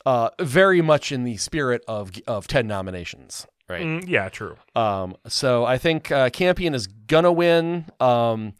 uh, 0.05 0.29
very 0.39 0.81
much 0.81 1.11
in 1.11 1.23
the 1.23 1.37
spirit 1.37 1.83
of 1.87 2.11
of 2.27 2.47
ten 2.47 2.67
nominations, 2.67 3.47
right? 3.69 3.81
Mm, 3.85 4.07
yeah, 4.07 4.29
true. 4.29 4.57
Um, 4.75 5.15
so 5.27 5.65
I 5.65 5.77
think 5.77 6.11
uh, 6.11 6.29
Campion 6.29 6.73
is 6.73 6.87
gonna 6.87 7.31
win. 7.31 7.85
Um, 7.99 8.53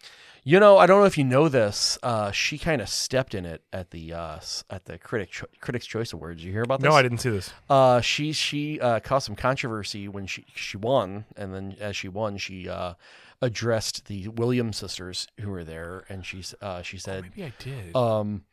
you 0.48 0.60
know, 0.60 0.78
I 0.78 0.86
don't 0.86 1.00
know 1.00 1.06
if 1.08 1.18
you 1.18 1.24
know 1.24 1.50
this. 1.50 1.98
Uh, 2.04 2.30
she 2.32 2.60
kind 2.60 2.80
of 2.80 2.88
stepped 2.88 3.34
in 3.34 3.46
it 3.46 3.64
at 3.74 3.90
the 3.90 4.14
uh, 4.14 4.40
at 4.70 4.86
the 4.86 5.00
critic 5.00 5.32
Cho- 5.32 5.48
Critics 5.60 5.88
Choice 5.88 6.14
Awards. 6.14 6.44
You 6.44 6.52
hear 6.52 6.62
about 6.62 6.82
this? 6.82 6.90
No, 6.90 6.96
I 6.96 7.02
didn't 7.02 7.18
see 7.18 7.32
this. 7.32 7.52
Uh, 7.70 8.00
she 8.02 8.32
she 8.32 8.80
uh, 8.80 9.00
caused 9.00 9.26
some 9.26 9.36
controversy 9.36 10.08
when 10.08 10.28
she 10.28 10.46
she 10.54 10.78
won, 10.78 11.26
and 11.36 11.54
then 11.54 11.76
as 11.80 11.96
she 11.96 12.08
won, 12.08 12.38
she 12.38 12.70
uh, 12.70 12.94
addressed 13.42 14.06
the 14.06 14.28
Williams 14.28 14.78
sisters 14.78 15.28
who 15.40 15.50
were 15.50 15.64
there, 15.64 16.06
and 16.10 16.24
she 16.26 16.44
uh, 16.62 16.84
she 16.84 17.00
said, 17.00 17.24
Maybe 17.24 17.44
I 17.46 17.54
did. 17.58 17.96
um, 17.96 18.44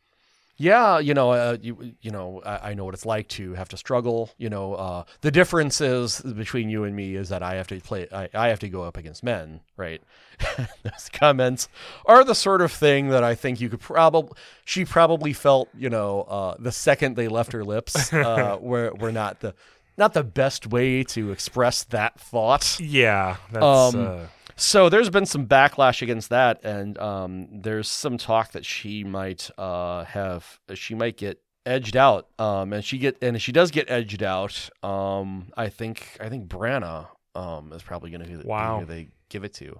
yeah, 0.57 0.99
you 0.99 1.13
know, 1.13 1.31
uh, 1.31 1.57
you 1.61 1.95
you 2.01 2.11
know, 2.11 2.41
I, 2.45 2.71
I 2.71 2.73
know 2.75 2.85
what 2.85 2.93
it's 2.93 3.05
like 3.05 3.27
to 3.29 3.53
have 3.53 3.69
to 3.69 3.77
struggle. 3.77 4.29
You 4.37 4.49
know, 4.49 4.75
uh, 4.75 5.03
the 5.21 5.31
difference 5.31 5.81
is 5.81 6.21
between 6.21 6.69
you 6.69 6.83
and 6.83 6.95
me 6.95 7.15
is 7.15 7.29
that 7.29 7.41
I 7.41 7.55
have 7.55 7.67
to 7.67 7.79
play, 7.79 8.07
I, 8.11 8.29
I 8.33 8.47
have 8.49 8.59
to 8.59 8.69
go 8.69 8.83
up 8.83 8.95
against 8.95 9.23
men, 9.23 9.61
right? 9.77 10.01
Those 10.83 11.09
comments 11.11 11.69
are 12.05 12.23
the 12.23 12.35
sort 12.35 12.61
of 12.61 12.71
thing 12.71 13.09
that 13.09 13.23
I 13.23 13.33
think 13.33 13.61
you 13.61 13.69
could 13.69 13.79
probably, 13.79 14.37
she 14.63 14.85
probably 14.85 15.33
felt, 15.33 15.69
you 15.75 15.89
know, 15.89 16.21
uh, 16.23 16.55
the 16.59 16.71
second 16.71 17.15
they 17.15 17.27
left 17.27 17.51
her 17.53 17.63
lips, 17.63 18.13
uh, 18.13 18.57
were 18.59 18.93
were 18.93 19.11
not 19.11 19.39
the 19.39 19.55
not 19.97 20.13
the 20.13 20.23
best 20.23 20.67
way 20.67 21.03
to 21.03 21.31
express 21.31 21.83
that 21.85 22.19
thought. 22.19 22.79
yeah, 22.79 23.37
that's. 23.51 23.95
um, 23.95 24.07
uh, 24.07 24.19
So 24.55 24.89
there's 24.89 25.09
been 25.09 25.25
some 25.25 25.47
backlash 25.47 26.01
against 26.01 26.29
that, 26.29 26.63
and 26.63 26.97
um, 26.99 27.47
there's 27.51 27.87
some 27.87 28.17
talk 28.17 28.51
that 28.51 28.65
she 28.65 29.03
might 29.03 29.49
uh, 29.57 30.03
have, 30.05 30.59
she 30.75 30.93
might 30.95 31.17
get 31.17 31.41
edged 31.65 31.95
out, 31.97 32.27
um, 32.39 32.73
and 32.73 32.83
she 32.85 32.97
get, 32.97 33.17
and 33.21 33.35
if 33.35 33.41
she 33.41 33.51
does 33.51 33.71
get 33.71 33.89
edged 33.89 34.21
out, 34.21 34.69
um, 34.83 35.47
I 35.57 35.69
think, 35.69 36.17
I 36.19 36.29
think 36.29 36.47
Branagh 36.47 37.07
um, 37.35 37.71
is 37.73 37.81
probably 37.81 38.11
going 38.11 38.21
to 38.23 38.37
be, 38.37 38.43
Wow. 38.47 38.81
who 38.81 38.85
they 38.85 39.07
give 39.29 39.43
it 39.43 39.53
to, 39.55 39.79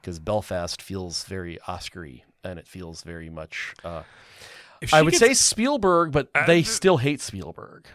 because 0.00 0.18
Belfast 0.18 0.80
feels 0.80 1.24
very 1.24 1.58
Oscar-y, 1.68 2.22
and 2.42 2.58
it 2.58 2.66
feels 2.66 3.02
very 3.02 3.28
much. 3.28 3.74
Uh, 3.84 4.02
I 4.92 5.02
would 5.02 5.10
gets- 5.12 5.20
say 5.20 5.34
Spielberg, 5.34 6.12
but 6.12 6.28
Uh, 6.34 6.46
they 6.46 6.62
th- 6.62 6.68
still 6.68 6.96
hate 6.96 7.20
Spielberg. 7.20 7.86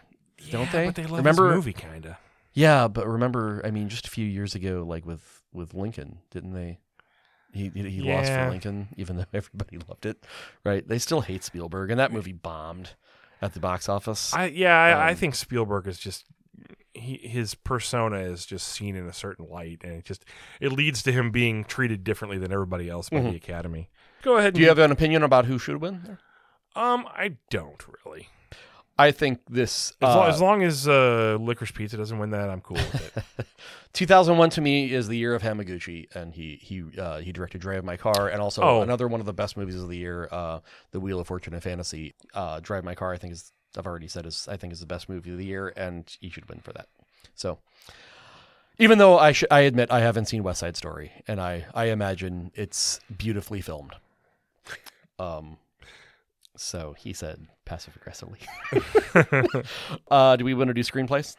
don't 0.50 0.70
they? 0.70 0.86
But 0.86 0.94
they 0.94 1.06
Remember- 1.06 1.54
movie, 1.54 1.72
kind 1.72 2.06
of. 2.06 2.16
Yeah, 2.52 2.86
but 2.86 3.06
remember, 3.08 3.62
I 3.64 3.70
mean, 3.70 3.88
just 3.88 4.06
a 4.06 4.10
few 4.10 4.26
years 4.26 4.54
ago, 4.54 4.84
like 4.86 5.06
with 5.06 5.41
with 5.52 5.74
Lincoln, 5.74 6.18
didn't 6.30 6.54
they? 6.54 6.78
He 7.52 7.70
he, 7.74 7.90
he 7.90 8.00
lost 8.00 8.32
for 8.32 8.48
Lincoln, 8.50 8.88
even 8.96 9.16
though 9.16 9.24
everybody 9.34 9.78
loved 9.88 10.06
it, 10.06 10.24
right? 10.64 10.86
They 10.86 10.98
still 10.98 11.20
hate 11.20 11.44
Spielberg, 11.44 11.90
and 11.90 12.00
that 12.00 12.12
movie 12.12 12.32
bombed 12.32 12.90
at 13.42 13.52
the 13.54 13.60
box 13.60 13.88
office. 13.88 14.32
I 14.32 14.46
yeah, 14.46 14.76
I, 14.76 14.90
I 14.90 15.10
Um, 15.10 15.16
think 15.16 15.34
Spielberg 15.34 15.86
is 15.86 15.98
just 15.98 16.24
he, 16.94 17.16
his 17.16 17.54
persona 17.54 18.20
is 18.20 18.46
just 18.46 18.68
seen 18.68 18.96
in 18.96 19.06
a 19.06 19.12
certain 19.12 19.46
light, 19.50 19.80
and 19.84 19.92
it 19.94 20.04
just 20.04 20.24
it 20.60 20.72
leads 20.72 21.02
to 21.02 21.12
him 21.12 21.30
being 21.30 21.64
treated 21.64 22.04
differently 22.04 22.38
than 22.38 22.52
everybody 22.52 22.88
else 22.88 23.08
by 23.10 23.20
the 23.20 23.36
Academy. 23.36 23.90
Go 24.22 24.36
ahead. 24.36 24.54
Mm-hmm. 24.54 24.56
Do 24.58 24.62
you 24.62 24.68
have 24.68 24.78
an 24.78 24.92
opinion 24.92 25.22
about 25.22 25.46
who 25.46 25.58
should 25.58 25.80
win? 25.80 26.02
There? 26.04 26.18
Um, 26.74 27.06
I 27.08 27.36
don't 27.50 27.82
really. 28.04 28.28
I 28.98 29.10
think 29.10 29.40
this 29.48 29.92
As, 30.02 30.08
uh, 30.08 30.16
lo- 30.18 30.26
as 30.26 30.40
long 30.40 30.62
as 30.62 30.86
uh, 30.86 31.38
Licorice 31.40 31.72
Pizza 31.72 31.96
doesn't 31.96 32.18
win 32.18 32.30
that, 32.30 32.50
I'm 32.50 32.60
cool 32.60 32.76
with 32.76 33.16
it. 33.38 33.46
2001 33.94 34.50
to 34.50 34.60
me 34.60 34.92
is 34.92 35.08
the 35.08 35.16
year 35.16 35.34
of 35.34 35.42
Hamaguchi, 35.42 36.14
and 36.14 36.32
he 36.34 36.58
he 36.62 36.84
uh, 36.98 37.18
he 37.18 37.32
directed 37.32 37.60
Drive 37.60 37.84
My 37.84 37.96
Car, 37.96 38.28
and 38.28 38.40
also 38.40 38.62
Oh. 38.62 38.82
another 38.82 39.08
one 39.08 39.20
of 39.20 39.26
the 39.26 39.32
best 39.32 39.56
movies 39.56 39.76
of 39.82 39.88
the 39.88 39.96
year, 39.96 40.28
uh, 40.30 40.60
The 40.92 41.00
Wheel 41.00 41.20
of 41.20 41.26
Fortune 41.26 41.54
and 41.54 41.62
Fantasy. 41.62 42.14
Uh, 42.34 42.60
Drive 42.60 42.84
My 42.84 42.94
Car, 42.94 43.12
I 43.12 43.18
think 43.18 43.32
is 43.32 43.50
I've 43.76 43.86
already 43.86 44.08
said 44.08 44.26
is 44.26 44.46
I 44.50 44.56
think 44.56 44.72
is 44.72 44.80
the 44.80 44.86
best 44.86 45.08
movie 45.08 45.30
of 45.32 45.38
the 45.38 45.46
year, 45.46 45.72
and 45.76 46.04
he 46.20 46.28
should 46.30 46.48
win 46.48 46.60
for 46.60 46.72
that. 46.74 46.88
So, 47.34 47.58
even 48.78 48.98
though 48.98 49.18
I 49.18 49.32
sh- 49.32 49.44
I 49.50 49.60
admit 49.60 49.90
I 49.90 50.00
haven't 50.00 50.26
seen 50.26 50.42
West 50.42 50.60
Side 50.60 50.76
Story, 50.76 51.12
and 51.26 51.40
I 51.40 51.64
I 51.74 51.86
imagine 51.86 52.50
it's 52.54 53.00
beautifully 53.16 53.62
filmed. 53.62 53.94
Um, 55.18 55.56
so 56.62 56.94
he 56.98 57.12
said 57.12 57.46
passive 57.64 57.96
aggressively. 57.96 58.38
uh, 60.10 60.36
do 60.36 60.44
we 60.44 60.54
want 60.54 60.68
to 60.68 60.74
do 60.74 60.82
screenplays? 60.82 61.36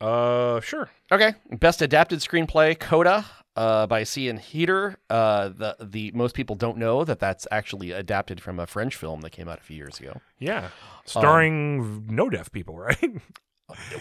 uh, 0.00 0.60
sure. 0.60 0.90
Okay. 1.12 1.34
Best 1.52 1.80
adapted 1.80 2.18
screenplay, 2.20 2.78
Coda, 2.78 3.24
uh, 3.56 3.86
by 3.86 4.02
Siân 4.02 4.38
Heder. 4.38 4.96
Uh, 5.08 5.48
the 5.50 5.76
the 5.80 6.10
most 6.12 6.34
people 6.34 6.56
don't 6.56 6.76
know 6.78 7.04
that 7.04 7.20
that's 7.20 7.46
actually 7.50 7.92
adapted 7.92 8.40
from 8.40 8.58
a 8.58 8.66
French 8.66 8.96
film 8.96 9.20
that 9.22 9.30
came 9.30 9.48
out 9.48 9.58
a 9.60 9.62
few 9.62 9.76
years 9.76 10.00
ago. 10.00 10.20
Yeah, 10.38 10.68
starring 11.04 12.06
no 12.08 12.28
deaf 12.28 12.50
people, 12.52 12.76
right? 12.78 13.22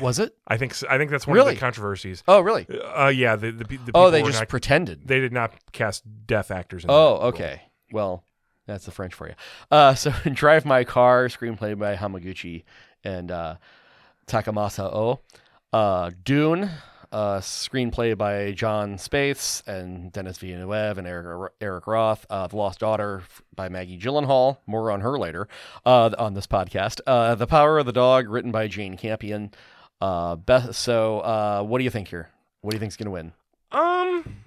Was 0.02 0.20
it? 0.20 0.36
I 0.48 0.58
think 0.58 0.76
I 0.90 0.98
think 0.98 1.10
that's 1.10 1.26
one 1.26 1.38
of 1.38 1.46
the 1.46 1.56
controversies. 1.56 2.22
Oh, 2.28 2.42
really? 2.42 2.68
Uh, 2.68 3.08
yeah, 3.08 3.36
the 3.36 3.52
the, 3.52 3.64
the 3.64 3.92
Oh, 3.94 4.10
they 4.12 4.22
just 4.24 4.40
not- 4.40 4.50
pretended. 4.50 5.08
they 5.08 5.20
did 5.20 5.32
not 5.32 5.54
cast 5.72 6.04
deaf 6.28 6.52
actors. 6.52 6.84
In 6.84 6.90
Oh, 6.90 6.94
that 7.14 7.20
role. 7.20 7.22
okay. 7.30 7.62
Well, 7.92 8.24
that's 8.66 8.86
the 8.86 8.92
French 8.92 9.14
for 9.14 9.28
you. 9.28 9.36
Uh, 9.72 9.96
so 9.96 10.12
Drive 10.34 10.66
My 10.66 10.84
Car, 10.84 11.28
screenplay 11.28 11.78
by 11.78 11.96
Hamaguchi 11.96 12.64
and 13.04 13.32
uh, 13.32 13.56
Takamasa 14.28 14.94
Oe. 14.94 15.20
Uh, 15.72 16.12
Dune, 16.24 16.70
uh, 17.12 17.40
screenplay 17.40 18.18
by 18.18 18.52
Jon 18.52 18.96
Spaihts 18.96 19.66
and 19.68 20.12
Denis 20.12 20.38
Villeneuve 20.38 20.98
and 20.98 21.08
Eric, 21.08 21.52
Eric 21.62 21.88
Roth. 21.88 22.26
Uh, 22.30 22.48
the 22.48 22.56
Lost 22.56 22.80
Daughter 22.80 23.24
by 23.56 23.70
Maggie 23.70 23.98
Gyllenhaal. 23.98 24.58
More 24.66 24.92
on 24.92 25.02
her 25.02 25.18
later 25.18 25.48
uh, 25.86 26.12
on 26.18 26.34
this 26.34 26.48
podcast. 26.48 27.02
Uh, 27.06 27.36
the 27.36 27.48
Power 27.48 27.80
of 27.80 27.86
the 27.86 27.92
Dog, 27.92 28.30
written 28.30 28.52
by 28.52 28.68
Jane 28.68 28.98
Campion. 28.98 29.52
Uh, 30.02 30.36
Beth, 30.36 30.76
so, 30.76 31.20
uh, 31.20 31.64
what 31.64 31.78
do 31.78 31.84
you 31.84 31.90
think 31.90 32.08
here? 32.08 32.30
What 32.62 32.72
do 32.72 32.76
you 32.76 32.80
think's 32.80 32.98
going 32.98 33.06
to 33.06 33.12
win? 33.12 33.34
Um, 33.72 34.43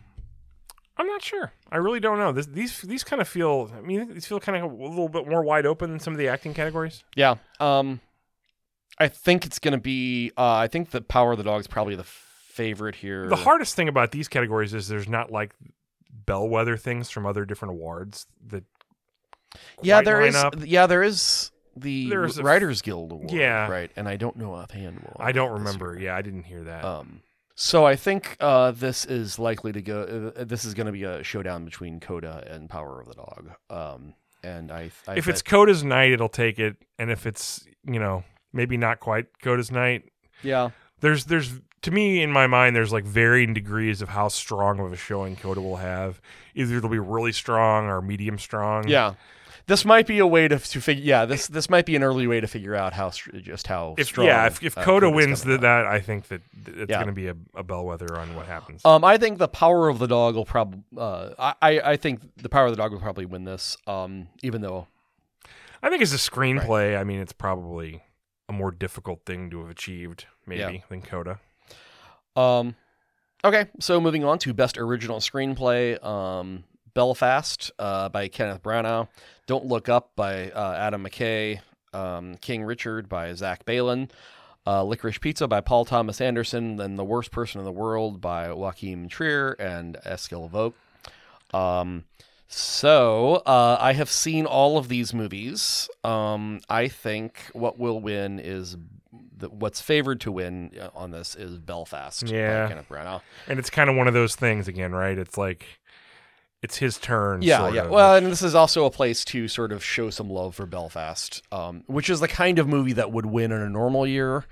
I'm 0.99 1.07
not 1.07 1.23
sure. 1.23 1.53
I 1.71 1.77
really 1.77 2.01
don't 2.01 2.19
know. 2.19 2.33
This, 2.33 2.47
these 2.47 2.81
these 2.83 3.05
kind 3.05 3.21
of 3.21 3.29
feel. 3.29 3.71
I 3.77 3.81
mean, 3.81 4.15
these 4.15 4.27
feel 4.27 4.41
kind 4.41 4.63
of 4.65 4.71
a 4.73 4.75
little 4.75 5.09
bit 5.09 5.29
more 5.29 5.43
wide 5.43 5.67
open 5.67 5.91
than 5.91 6.01
some 6.01 6.15
of 6.15 6.19
the 6.19 6.29
acting 6.29 6.55
categories. 6.55 7.05
Yeah. 7.15 7.35
Um, 7.61 8.01
I 8.99 9.09
think 9.09 9.45
it's 9.45 9.59
going 9.59 9.73
to 9.73 9.79
be. 9.81 10.33
Uh, 10.39 10.55
I 10.55 10.69
think 10.69 10.91
the 10.91 11.03
Power 11.03 11.33
of 11.33 11.39
the 11.39 11.45
Dog 11.45 11.61
is 11.61 11.67
probably 11.67 11.97
the 11.97 12.05
favorite 12.05 12.95
here. 12.95 13.29
The 13.29 13.37
hardest 13.37 13.75
thing 13.77 13.89
about 13.89 14.11
these 14.13 14.29
categories 14.29 14.73
is 14.73 14.89
there's 14.89 15.09
not 15.09 15.31
like 15.31 15.55
bellwether 16.25 16.77
things 16.79 17.11
from 17.11 17.27
other 17.27 17.45
different 17.45 17.73
awards 17.73 18.27
that. 18.49 18.65
yeah, 19.83 20.01
there 20.01 20.23
is. 20.23 20.35
up. 20.35 20.55
Yeah, 20.65 20.87
there 20.87 21.03
is 21.03 21.51
the 21.77 22.09
There's 22.09 22.39
a 22.39 22.41
f- 22.41 22.47
Writers 22.47 22.81
Guild 22.81 23.13
Award. 23.13 23.31
Yeah. 23.31 23.69
right. 23.69 23.91
And 23.97 24.09
I 24.09 24.17
don't 24.17 24.37
know 24.37 24.55
offhand. 24.55 25.07
I 25.19 25.33
don't 25.33 25.53
remember. 25.53 25.99
Yeah, 26.01 26.17
I 26.17 26.23
didn't 26.23 26.45
hear 26.45 26.65
that. 26.65 26.85
Um, 26.85 27.21
so 27.59 27.87
I 27.87 27.97
think 27.97 28.37
uh, 28.39 28.71
this 28.71 29.07
is 29.07 29.39
likely 29.39 29.73
to 29.73 29.83
go. 29.83 30.33
Uh, 30.37 30.45
this 30.45 30.65
is 30.65 30.75
going 30.75 30.87
to 30.87 30.93
be 30.93 31.05
a 31.05 31.23
showdown 31.23 31.65
between 31.65 32.01
Coda 32.01 32.47
and 32.49 32.69
Power 32.69 33.01
of 33.01 33.09
the 33.09 33.15
Dog. 33.15 33.51
Um, 33.71 34.15
and 34.45 34.71
I, 34.71 34.91
I 35.09 35.17
if 35.17 35.25
bet- 35.25 35.35
it's 35.35 35.43
Coda's 35.43 35.83
night, 35.83 36.13
it'll 36.13 36.29
take 36.29 36.59
it, 36.59 36.77
and 36.99 37.11
if 37.11 37.27
it's 37.27 37.67
you 37.85 37.99
know 37.99 38.25
maybe 38.53 38.77
not 38.77 39.01
quite 39.01 39.27
Coda's 39.43 39.71
night, 39.71 40.05
yeah, 40.43 40.71
there's 41.01 41.25
there's 41.25 41.61
to 41.83 41.91
me 41.91 42.23
in 42.23 42.31
my 42.31 42.47
mind 42.47 42.77
there's 42.77 42.93
like 42.93 43.05
varying 43.05 43.55
degrees 43.55 44.03
of 44.03 44.11
how 44.11 44.29
strong 44.29 44.79
of 44.79 44.93
a 44.93 44.97
showing 44.97 45.35
Coda 45.35 45.61
will 45.63 45.77
have. 45.77 46.21
Either 46.55 46.77
it'll 46.77 46.91
be 46.91 46.99
really 46.99 47.33
strong 47.33 47.87
or 47.87 48.03
medium 48.03 48.39
strong. 48.39 48.87
yeah. 48.87 49.15
This 49.69 49.85
might 49.85 50.07
be 50.07 50.21
a 50.21 50.27
way 50.27 50.47
to 50.47 50.59
to 50.61 50.81
figure. 50.81 51.03
Yeah, 51.05 51.25
this 51.25 51.49
this 51.49 51.69
might 51.69 51.87
be 51.87 51.97
an 51.97 52.03
early 52.05 52.27
way 52.29 52.41
to 52.41 52.47
figure 52.47 52.77
out 52.77 52.93
how 52.93 53.11
just 53.11 53.67
how 53.67 53.97
If 53.99 54.07
strong. 54.07 54.29
yeah, 54.29 54.47
if, 54.47 54.63
if 54.63 54.79
uh, 54.79 54.83
Coda 54.85 55.11
wins 55.11 55.43
the, 55.43 55.59
that, 55.59 55.87
I 55.87 55.99
think 56.01 56.29
that 56.29 56.41
it's 56.67 56.89
Yeah. 56.91 56.99
going 56.99 57.09
to 57.09 57.13
be 57.13 57.27
a, 57.27 57.35
a 57.55 57.65
bellwether 57.65 58.17
on 58.17 58.37
what 58.37 58.47
happens. 58.47 58.85
Um, 58.85 59.03
I 59.05 59.19
think 59.19 59.39
the 59.39 59.49
power 59.49 59.89
of 59.89 59.99
the 59.99 60.07
dog 60.07 60.37
will 60.37 60.45
probably. 60.45 60.83
Uh, 60.97 61.31
I 61.61 61.81
I 61.81 61.97
think 61.97 62.21
the 62.37 62.49
power 62.49 62.67
of 62.67 62.71
the 62.71 62.77
dog 62.77 62.93
will 62.93 63.01
probably 63.01 63.27
win 63.27 63.43
this. 63.45 63.77
Um, 63.89 64.29
even 64.43 64.61
though. 64.61 64.87
I 65.83 65.91
think 65.91 66.01
as 66.01 66.13
a 66.13 66.17
screenplay, 66.17 66.99
I 66.99 67.05
mean, 67.05 67.21
it's 67.21 67.33
probably 67.35 68.03
a 68.49 68.53
more 68.53 68.71
difficult 68.71 69.25
thing 69.27 69.51
to 69.51 69.61
have 69.61 69.71
achieved, 69.71 70.27
maybe, 70.47 70.61
Yeah. 70.75 70.81
than 70.89 71.03
Coda. 71.03 71.39
Um, 72.35 72.77
okay, 73.45 73.67
so 73.81 74.01
moving 74.01 74.25
on 74.25 74.39
to 74.41 74.55
best 74.55 74.79
original 74.79 75.19
screenplay. 75.19 76.03
Um, 76.05 76.65
Belfast 76.97 77.71
uh, 77.79 78.09
by 78.09 78.27
Kenneth 78.27 78.63
Branagh. 78.63 79.07
Don't 79.47 79.67
Look 79.67 79.91
Up 79.91 80.13
by 80.17 80.51
uh, 80.51 80.75
Adam 80.79 81.05
McKay. 81.05 81.61
Um, 81.93 82.37
King 82.39 82.65
Richard 82.65 83.07
by 83.07 83.35
Zach 83.35 83.67
Baylin. 83.67 84.09
Uh, 84.67 84.83
Licorice 84.83 85.21
Pizza 85.21 85.47
by 85.47 85.61
Paul 85.61 85.85
Thomas 85.85 86.23
Anderson. 86.23 86.77
Then 86.77 86.97
The 86.97 87.05
Worst 87.05 87.33
Person 87.33 87.59
in 87.59 87.67
the 87.67 87.71
World 87.71 88.23
by 88.23 88.49
Joachim 88.49 89.11
Trier 89.11 89.53
and 89.59 89.99
Eskil 90.07 90.49
Vogt. 90.49 90.75
Um, 91.53 92.05
so 92.49 93.43
uh, 93.45 93.77
I 93.79 93.93
have 93.93 94.11
seen 94.11 94.47
all 94.47 94.79
of 94.79 94.89
these 94.89 95.13
movies. 95.13 95.91
Um, 96.03 96.61
I 96.71 96.89
think 96.89 97.43
what 97.53 97.79
will 97.79 98.01
win 98.01 98.39
is 98.39 98.79
the, 99.37 99.51
what's 99.51 99.83
favored 99.83 100.23
to 100.23 100.33
win 100.33 100.71
uh, 100.81 100.89
on 100.95 101.11
this 101.11 101.35
is 101.35 101.59
Belfast. 101.59 102.25
by 102.25 102.33
Yeah. 102.33 102.69
Kenneth 102.69 102.89
Branagh. 102.89 103.21
And 103.49 103.59
it's 103.59 103.69
kind 103.69 103.91
of 103.91 103.97
one 103.97 104.09
of 104.09 104.15
those 104.15 104.35
things 104.35 104.67
again, 104.67 104.93
right? 104.93 105.19
It's 105.19 105.37
like 105.37 105.67
it's 106.67 106.79
his 106.79 106.99
turn. 106.99 107.43
Yeah, 107.43 107.71
yeah. 107.71 107.83
of. 107.83 107.91
Well, 107.91 108.17
and 108.17 108.27
this 108.27 108.43
is 108.43 108.57
also 108.57 108.87
a 108.87 108.91
place 108.91 109.25
to 109.27 109.47
sort 109.47 109.71
of 109.71 109.85
show 109.85 110.11
some 110.11 110.29
love 110.29 110.57
for 110.57 110.67
Belfast, 110.67 111.41
um, 111.53 111.85
which 111.87 112.11
is 112.11 112.19
the 112.19 112.27
kind 112.27 112.59
of 112.59 112.67
movie 112.67 112.95
that 112.95 113.13
would 113.13 113.25
win 113.25 113.53
in 113.53 113.61
a 113.63 113.71
normal 113.71 114.05
year. 114.05 114.45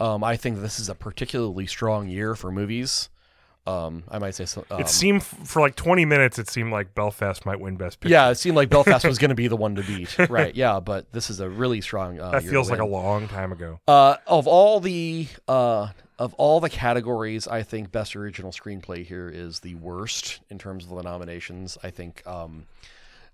Um, 0.00 0.24
I 0.24 0.36
think 0.36 0.60
this 0.60 0.80
is 0.80 0.88
a 0.88 0.96
particularly 0.96 1.68
strong 1.68 2.08
year 2.08 2.34
for 2.34 2.50
movies. 2.50 3.08
Um, 3.68 4.02
I 4.08 4.18
might 4.18 4.34
say 4.34 4.46
so. 4.46 4.64
Um, 4.68 4.80
it 4.80 4.88
seemed 4.88 5.22
for 5.22 5.60
like 5.60 5.76
20 5.76 6.04
minutes. 6.06 6.40
It 6.40 6.48
seemed 6.48 6.72
like 6.72 6.92
Belfast 6.96 7.46
might 7.46 7.60
win 7.60 7.76
Best 7.76 8.00
Picture. 8.00 8.12
yeah, 8.12 8.30
it 8.30 8.34
seemed 8.34 8.56
like 8.56 8.68
Belfast 8.68 9.04
was 9.04 9.18
going 9.20 9.28
to 9.28 9.36
be 9.36 9.46
the 9.46 9.56
one 9.56 9.76
to 9.76 9.84
beat, 9.84 10.18
right? 10.28 10.52
Yeah, 10.56 10.80
but 10.80 11.12
this 11.12 11.30
is 11.30 11.38
a 11.38 11.48
really 11.48 11.82
strong. 11.82 12.18
Uh, 12.18 12.32
that 12.32 12.42
feels 12.42 12.68
like 12.68 12.80
a 12.80 12.84
long 12.84 13.28
time 13.28 13.52
ago. 13.52 13.78
Uh, 13.86 14.16
of 14.26 14.48
all 14.48 14.80
the 14.80 15.28
uh, 15.46 15.88
of 16.20 16.34
all 16.34 16.60
the 16.60 16.68
categories, 16.68 17.48
I 17.48 17.62
think 17.62 17.90
best 17.90 18.14
original 18.14 18.52
screenplay 18.52 19.06
here 19.06 19.30
is 19.30 19.60
the 19.60 19.74
worst 19.76 20.40
in 20.50 20.58
terms 20.58 20.84
of 20.84 20.90
the 20.90 21.02
nominations. 21.02 21.78
I 21.82 21.88
think 21.88 22.24
um, 22.26 22.66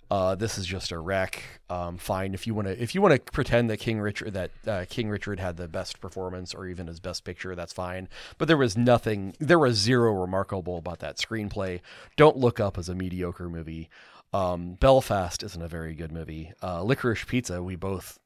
uh, 0.08 0.36
this 0.36 0.56
is 0.56 0.64
just 0.64 0.92
a 0.92 0.98
wreck. 0.98 1.42
Um, 1.68 1.98
fine 1.98 2.32
if 2.32 2.46
you 2.46 2.54
want 2.54 2.68
to 2.68 2.80
if 2.80 2.94
you 2.94 3.02
want 3.02 3.12
to 3.14 3.32
pretend 3.32 3.70
that 3.70 3.78
King 3.78 3.98
Richard 3.98 4.34
that 4.34 4.50
uh, 4.68 4.84
King 4.88 5.10
Richard 5.10 5.40
had 5.40 5.56
the 5.56 5.66
best 5.66 6.00
performance 6.00 6.54
or 6.54 6.68
even 6.68 6.86
his 6.86 7.00
best 7.00 7.24
picture, 7.24 7.56
that's 7.56 7.72
fine. 7.72 8.08
But 8.38 8.46
there 8.46 8.56
was 8.56 8.76
nothing. 8.76 9.34
There 9.40 9.58
was 9.58 9.76
zero 9.76 10.12
remarkable 10.12 10.78
about 10.78 11.00
that 11.00 11.16
screenplay. 11.16 11.80
Don't 12.16 12.36
look 12.36 12.60
up 12.60 12.78
as 12.78 12.88
a 12.88 12.94
mediocre 12.94 13.48
movie. 13.48 13.90
Um, 14.32 14.74
Belfast 14.74 15.42
isn't 15.42 15.62
a 15.62 15.68
very 15.68 15.94
good 15.94 16.12
movie. 16.12 16.52
Uh, 16.62 16.82
Licorice 16.82 17.26
Pizza, 17.26 17.64
we 17.64 17.74
both 17.74 18.20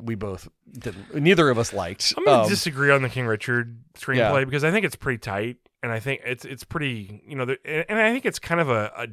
we 0.00 0.14
both 0.14 0.48
didn't. 0.72 1.14
Neither 1.14 1.50
of 1.50 1.58
us 1.58 1.72
liked. 1.72 2.14
I'm 2.16 2.24
gonna 2.24 2.42
Um, 2.44 2.48
disagree 2.48 2.90
on 2.90 3.02
the 3.02 3.08
King 3.08 3.26
Richard 3.26 3.78
screenplay 3.94 4.44
because 4.44 4.64
I 4.64 4.70
think 4.70 4.86
it's 4.86 4.96
pretty 4.96 5.18
tight, 5.18 5.56
and 5.82 5.92
I 5.92 6.00
think 6.00 6.22
it's 6.24 6.44
it's 6.44 6.64
pretty 6.64 7.22
you 7.26 7.36
know, 7.36 7.44
and 7.64 7.98
I 7.98 8.12
think 8.12 8.24
it's 8.24 8.38
kind 8.38 8.60
of 8.60 8.68
a, 8.70 8.90
a 8.96 9.08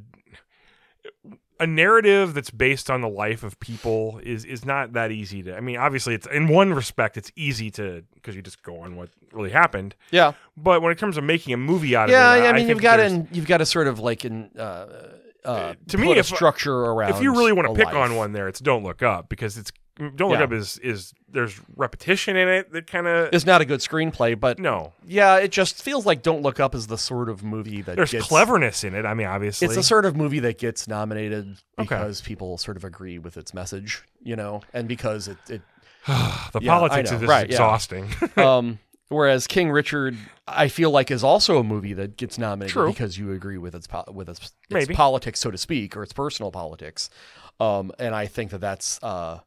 a 1.60 1.68
narrative 1.68 2.34
that's 2.34 2.50
based 2.50 2.90
on 2.90 3.02
the 3.02 3.08
life 3.10 3.44
of 3.44 3.60
people 3.60 4.20
is 4.24 4.44
is 4.46 4.66
not 4.66 4.94
that 4.94 5.12
easy 5.12 5.44
to. 5.44 5.56
I 5.56 5.60
mean, 5.60 5.78
obviously, 5.78 6.14
it's 6.16 6.28
in 6.28 6.48
one 6.48 6.74
respect 6.74 7.18
it's 7.18 7.32
easy 7.36 7.70
to 7.72 8.04
because 8.14 8.36
you 8.36 8.42
just 8.42 8.64
go 8.64 8.80
on 8.80 8.96
what 8.96 9.10
really 9.32 9.52
happened, 9.52 9.96
yeah, 10.12 10.34
but 10.58 10.82
when 10.82 10.92
it 10.92 10.98
comes 10.98 11.16
to 11.16 11.22
making 11.22 11.54
a 11.54 11.58
movie 11.58 11.96
out 11.96 12.10
yeah. 12.10 12.34
of 12.34 12.44
it, 12.44 12.48
I, 12.48 12.52
mean, 12.54 12.56
think 12.56 12.70
you've 12.70 12.82
got 12.82 12.98
to 12.98 13.28
you've 13.32 13.48
got 13.48 13.58
to 13.58 13.66
sort 13.66 13.88
of 13.88 14.00
like 14.00 14.26
in 14.26 14.50
uh, 14.58 14.88
uh, 15.46 15.74
to 15.90 15.98
me, 15.98 16.14
a 16.14 16.16
if- 16.18 16.26
structure 16.26 16.74
around. 16.76 17.12
if 17.12 17.22
you 17.22 17.32
really 17.32 17.52
want 17.54 17.68
to 17.68 17.74
pick 17.76 17.86
life. 17.88 17.96
on 17.96 18.16
one 18.16 18.32
there, 18.32 18.48
it's 18.48 18.60
Don't 18.60 18.84
Look 18.84 19.04
Up 19.04 19.30
because 19.30 19.58
it's 19.58 19.72
Don't 19.98 20.30
Look 20.30 20.40
Yeah. 20.40 20.44
Up 20.46 20.52
is 20.54 20.80
is 20.80 21.14
there's 21.30 21.60
repetition 21.76 22.36
in 22.36 22.48
it 22.48 22.72
that 22.72 22.88
kind 22.88 23.06
of 23.08 23.30
it's 23.32 23.46
not 23.46 23.62
a 23.62 23.66
good 23.66 23.80
screenplay, 23.80 24.40
but 24.40 24.58
no. 24.60 24.94
yeah, 25.06 25.38
it 25.38 25.52
just 25.52 25.82
feels 25.84 26.06
like 26.06 26.24
Don't 26.24 26.42
Look 26.42 26.60
Up 26.60 26.74
is 26.74 26.88
the 26.88 26.98
sort 26.98 27.30
of 27.30 27.44
movie 27.44 27.82
that 27.84 27.96
There's 27.96 28.12
gets, 28.12 28.26
cleverness 28.28 28.84
in 28.84 28.96
it. 28.96 29.06
I 29.06 29.14
mean, 29.14 29.28
obviously, 29.28 29.66
It's 29.68 29.76
the 29.76 29.84
sort 29.84 30.06
of 30.06 30.16
movie 30.16 30.40
that 30.40 30.58
gets 30.58 30.88
nominated 30.88 31.58
Okay. 31.78 31.84
because 31.96 32.22
people 32.22 32.58
sort 32.58 32.76
of 32.78 32.84
agree 32.84 33.20
with 33.20 33.38
its 33.38 33.54
message, 33.54 34.04
you 34.24 34.36
know, 34.36 34.62
and 34.74 34.88
because 34.88 35.28
it, 35.28 35.38
it 35.48 35.62
the 36.08 36.60
yeah, 36.62 36.72
politics 36.74 37.12
know. 37.12 37.18
this 37.20 37.30
Right, 37.30 37.50
is 37.50 37.54
yeah. 37.60 37.64
exhausting. 37.64 38.10
um, 38.38 38.80
whereas 39.10 39.46
King 39.46 39.70
Richard, 39.70 40.18
I 40.48 40.70
feel 40.70 40.90
like 40.90 41.12
is 41.12 41.24
also 41.24 41.60
a 41.60 41.64
movie 41.64 41.94
that 41.94 42.18
gets 42.18 42.38
nominated 42.40 42.74
True. 42.74 42.88
because 42.90 43.18
you 43.18 43.32
agree 43.32 43.60
with 43.60 43.76
its 43.76 43.86
po- 43.88 44.06
with 44.12 44.28
its, 44.28 44.52
its 44.72 44.92
politics, 44.96 45.40
so 45.40 45.52
to 45.52 45.58
speak, 45.58 45.96
or 45.96 46.02
its 46.04 46.14
personal 46.14 46.52
politics. 46.52 47.10
Um, 47.60 47.92
and 48.00 48.16
I 48.16 48.26
think 48.26 48.50
that 48.52 48.60
that's, 48.62 49.00
uh, 49.04 49.40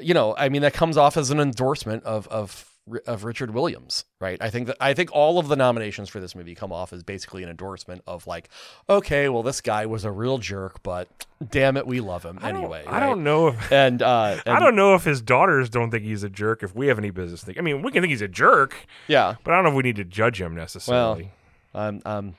you 0.00 0.14
know, 0.14 0.34
I 0.36 0.48
mean, 0.48 0.62
that 0.62 0.74
comes 0.74 0.96
off 0.96 1.16
as 1.16 1.30
an 1.30 1.40
endorsement 1.40 2.04
of 2.04 2.26
of 2.28 2.66
of 3.06 3.22
Richard 3.24 3.52
Williams, 3.52 4.04
right? 4.20 4.38
I 4.40 4.50
think 4.50 4.66
that 4.66 4.76
I 4.80 4.94
think 4.94 5.10
all 5.12 5.38
of 5.38 5.46
the 5.48 5.54
nominations 5.54 6.08
for 6.08 6.18
this 6.18 6.34
movie 6.34 6.54
come 6.56 6.72
off 6.72 6.92
as 6.92 7.04
basically 7.04 7.44
an 7.44 7.48
endorsement 7.48 8.02
of 8.06 8.26
like, 8.26 8.48
okay, 8.88 9.28
well, 9.28 9.42
this 9.44 9.60
guy 9.60 9.86
was 9.86 10.04
a 10.04 10.10
real 10.10 10.38
jerk, 10.38 10.82
but 10.82 11.06
damn 11.50 11.76
it, 11.76 11.86
we 11.86 12.00
love 12.00 12.24
him 12.24 12.38
I 12.42 12.50
don't- 12.50 12.62
anyway. 12.62 12.84
I 12.88 12.98
don't 12.98 13.22
know 13.22 13.48
if 13.48 13.70
And, 13.70 14.02
uh, 14.02 14.38
I 14.46 14.58
don't 14.58 14.74
know 14.74 14.94
if 14.94 15.04
his 15.04 15.22
daughters 15.22 15.70
don't 15.70 15.90
think 15.92 16.02
he's 16.04 16.24
a 16.24 16.30
jerk. 16.30 16.64
If 16.64 16.74
we 16.74 16.88
have 16.88 16.98
any 16.98 17.10
business 17.10 17.44
thinking, 17.44 17.60
I 17.62 17.64
mean, 17.64 17.82
we 17.82 17.92
can 17.92 18.02
think 18.02 18.10
he's 18.10 18.22
a 18.22 18.28
jerk, 18.28 18.74
Yeah, 19.06 19.36
but 19.44 19.52
I 19.52 19.56
don't 19.56 19.64
know 19.64 19.70
if 19.70 19.76
we 19.76 19.82
need 19.84 19.96
to 19.96 20.04
judge 20.04 20.40
him 20.40 20.54
necessarily. 20.56 21.30
I'm 21.74 22.02
I'm 22.04 22.34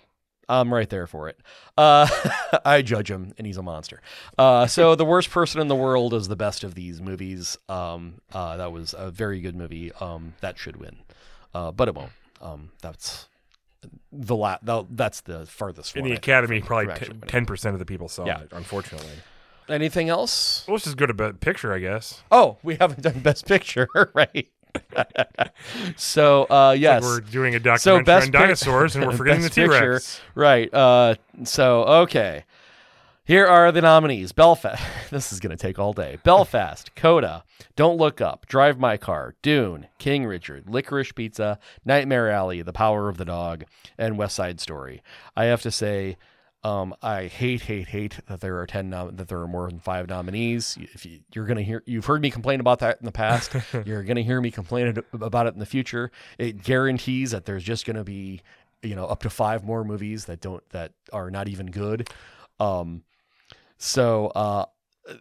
I'm 0.49 0.73
right 0.73 0.89
there 0.89 1.07
for 1.07 1.29
it. 1.29 1.39
Uh, 1.77 2.07
I 2.65 2.81
judge 2.81 3.09
him, 3.09 3.33
and 3.37 3.47
he's 3.47 3.57
a 3.57 3.61
monster. 3.63 4.01
Uh, 4.37 4.67
so 4.67 4.95
the 4.95 5.05
worst 5.05 5.29
person 5.29 5.61
in 5.61 5.67
the 5.69 5.75
world 5.75 6.13
is 6.13 6.27
the 6.27 6.35
best 6.35 6.63
of 6.63 6.75
these 6.75 7.01
movies. 7.01 7.57
Um, 7.69 8.15
uh, 8.33 8.57
that 8.57 8.71
was 8.71 8.93
a 8.97 9.11
very 9.11 9.39
good 9.39 9.55
movie. 9.55 9.91
Um, 9.99 10.33
that 10.41 10.57
should 10.57 10.75
win, 10.77 10.97
uh, 11.53 11.71
but 11.71 11.87
it 11.87 11.95
won't. 11.95 12.11
Um, 12.41 12.71
that's 12.81 13.27
the 14.11 14.35
la- 14.35 14.57
That's 14.89 15.21
the 15.21 15.45
farthest 15.45 15.95
In 15.95 16.03
the 16.03 16.11
Academy, 16.13 16.59
from- 16.59 16.67
probably 16.67 16.85
from 16.85 16.91
actually 16.95 17.13
winning. 17.13 17.27
ten 17.29 17.45
percent 17.45 17.73
of 17.73 17.79
the 17.79 17.85
people 17.85 18.07
saw 18.09 18.25
Yeah. 18.25 18.41
it. 18.41 18.49
Unfortunately, 18.51 19.07
Anything 19.69 20.09
else? 20.09 20.65
well, 20.67 20.73
let's 20.73 20.83
just 20.83 20.97
go 20.97 21.05
to 21.05 21.13
Best 21.13 21.39
Picture, 21.39 21.73
I 21.73 21.79
guess. 21.79 22.23
Oh, 22.31 22.57
we 22.61 22.75
haven't 22.75 23.01
done 23.03 23.19
Best 23.21 23.45
Picture, 23.47 23.87
right? 24.13 24.47
So 25.95 26.43
uh, 26.49 26.75
yes, 26.77 27.03
We're 27.03 27.21
doing 27.21 27.55
a 27.55 27.59
documentary 27.59 28.03
best 28.03 28.25
on 28.27 28.31
dinosaurs, 28.31 28.95
and 28.95 29.05
we're 29.05 29.11
forgetting 29.17 29.43
the 29.43 29.49
T. 29.49 29.65
Rex. 29.65 30.21
Right. 30.35 30.73
Uh, 30.73 31.15
so, 31.43 31.83
okay. 31.83 32.45
Here 33.23 33.45
are 33.45 33.71
the 33.71 33.81
nominees 33.81 34.31
Belfast. 34.31 34.81
This 35.11 35.31
is 35.31 35.39
going 35.39 35.55
to 35.55 35.61
take 35.61 35.77
all 35.77 35.93
day. 35.93 36.17
Belfast, 36.23 36.95
Coda, 36.95 37.43
Don't 37.75 37.97
Look 37.97 38.21
Up, 38.21 38.45
Drive 38.47 38.79
My 38.79 38.97
Car, 38.97 39.35
Dune, 39.41 39.87
King 39.99 40.25
Richard, 40.25 40.65
Licorice 40.67 41.13
Pizza, 41.13 41.59
Nightmare 41.85 42.29
Alley, 42.29 42.61
The 42.61 42.73
Power 42.73 43.09
of 43.09 43.17
the 43.17 43.25
Dog, 43.25 43.65
and 43.97 44.17
West 44.17 44.35
Side 44.35 44.59
Story. 44.59 45.03
I 45.35 45.45
have 45.45 45.61
to 45.63 45.71
say, 45.71 46.17
um, 46.63 46.93
I 47.01 47.25
hate, 47.25 47.61
hate, 47.61 47.87
hate 47.87 48.19
that 48.27 48.39
there 48.39 48.59
are 48.59 48.67
ten 48.67 48.89
nom- 48.89 49.15
that 49.15 49.27
there 49.27 49.39
are 49.39 49.47
more 49.47 49.67
than 49.69 49.79
five 49.79 50.07
nominees. 50.07 50.77
If 50.79 51.05
you, 51.05 51.19
you're 51.33 51.45
gonna 51.45 51.63
hear, 51.63 51.81
you've 51.87 52.05
heard 52.05 52.21
me 52.21 52.29
complain 52.29 52.59
about 52.59 52.79
that 52.79 52.99
in 52.99 53.05
the 53.05 53.11
past. 53.11 53.55
you're 53.85 54.03
gonna 54.03 54.21
hear 54.21 54.39
me 54.39 54.51
complain 54.51 55.01
about 55.13 55.47
it 55.47 55.53
in 55.53 55.59
the 55.59 55.65
future. 55.65 56.11
It 56.37 56.63
guarantees 56.63 57.31
that 57.31 57.45
there's 57.45 57.63
just 57.63 57.85
gonna 57.85 58.03
be, 58.03 58.41
you 58.83 58.95
know, 58.95 59.05
up 59.05 59.23
to 59.23 59.29
five 59.29 59.63
more 59.63 59.83
movies 59.83 60.25
that 60.25 60.39
don't 60.39 60.67
that 60.69 60.91
are 61.11 61.31
not 61.31 61.47
even 61.47 61.67
good. 61.67 62.09
Um, 62.59 63.03
so 63.79 64.27
uh, 64.27 64.65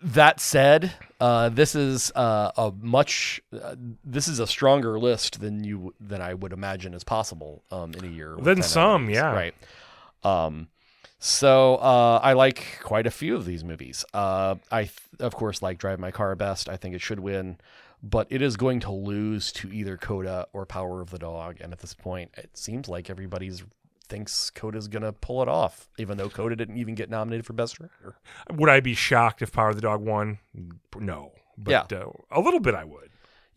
that 0.03 0.41
said, 0.41 0.93
uh, 1.21 1.49
this 1.49 1.75
is 1.75 2.13
uh, 2.15 2.53
a 2.57 2.71
much 2.81 3.41
uh, 3.59 3.77
this 4.05 4.29
is 4.29 4.41
a 4.41 4.47
stronger 4.47 4.99
list 4.99 5.41
than 5.41 5.65
you 5.65 5.95
than 5.99 6.21
I 6.21 6.35
would 6.35 6.53
imagine 6.53 6.93
is 6.93 7.03
possible 7.03 7.65
um, 7.71 7.95
in 7.95 8.05
a 8.05 8.09
year. 8.09 8.37
Than 8.39 8.63
some, 8.63 9.05
nominees. 9.05 9.15
yeah. 9.17 9.33
right. 9.33 9.55
Um, 10.23 10.69
so 11.21 11.77
uh, 11.77 12.19
I 12.23 12.33
like 12.33 12.81
quite 12.83 13.07
a 13.07 13.11
few 13.11 13.37
of 13.37 13.45
these 13.45 13.63
movies. 13.63 14.05
Uh, 14.13 14.57
I 14.73 14.85
th- 14.85 14.99
of 15.21 15.35
course 15.35 15.63
like 15.63 15.79
Drive 15.79 15.99
My 16.01 16.11
Car 16.11 16.35
best. 16.35 16.69
I 16.69 16.77
think 16.77 16.95
it 16.95 17.01
should 17.01 17.21
win, 17.21 17.59
but 18.03 18.27
it 18.31 18.43
is 18.43 18.57
going 18.57 18.81
to 18.81 18.91
lose 18.91 19.53
to 19.53 19.71
either 19.73 19.97
Coda 19.97 20.49
or 20.53 20.67
Power 20.67 21.01
of 21.01 21.11
the 21.11 21.19
Dog. 21.19 21.59
And 21.61 21.73
at 21.73 21.79
this 21.81 21.95
point, 21.95 22.31
it 22.37 22.57
seems 22.57 22.89
like 22.89 23.11
everybody's 23.11 23.63
thinks 24.09 24.51
Coda's 24.51 24.89
gonna 24.89 25.13
pull 25.13 25.41
it 25.41 25.49
off, 25.49 25.89
even 25.97 26.17
though 26.19 26.29
Coda 26.29 26.57
didn't 26.57 26.79
even 26.79 26.97
get 26.97 27.09
nominated 27.09 27.47
for 27.47 27.53
best 27.53 27.77
director. 27.79 28.17
Would 28.53 28.69
I 28.69 28.81
be 28.81 28.95
shocked 28.95 29.41
if 29.41 29.53
Power 29.53 29.69
of 29.69 29.77
the 29.77 29.83
Dog 29.83 30.01
won? 30.01 30.39
No, 30.99 31.33
but 31.57 31.93
uh, 31.93 32.07
a 32.31 32.41
little 32.41 32.61
bit 32.61 32.75
I 32.75 32.85
would. 32.85 33.10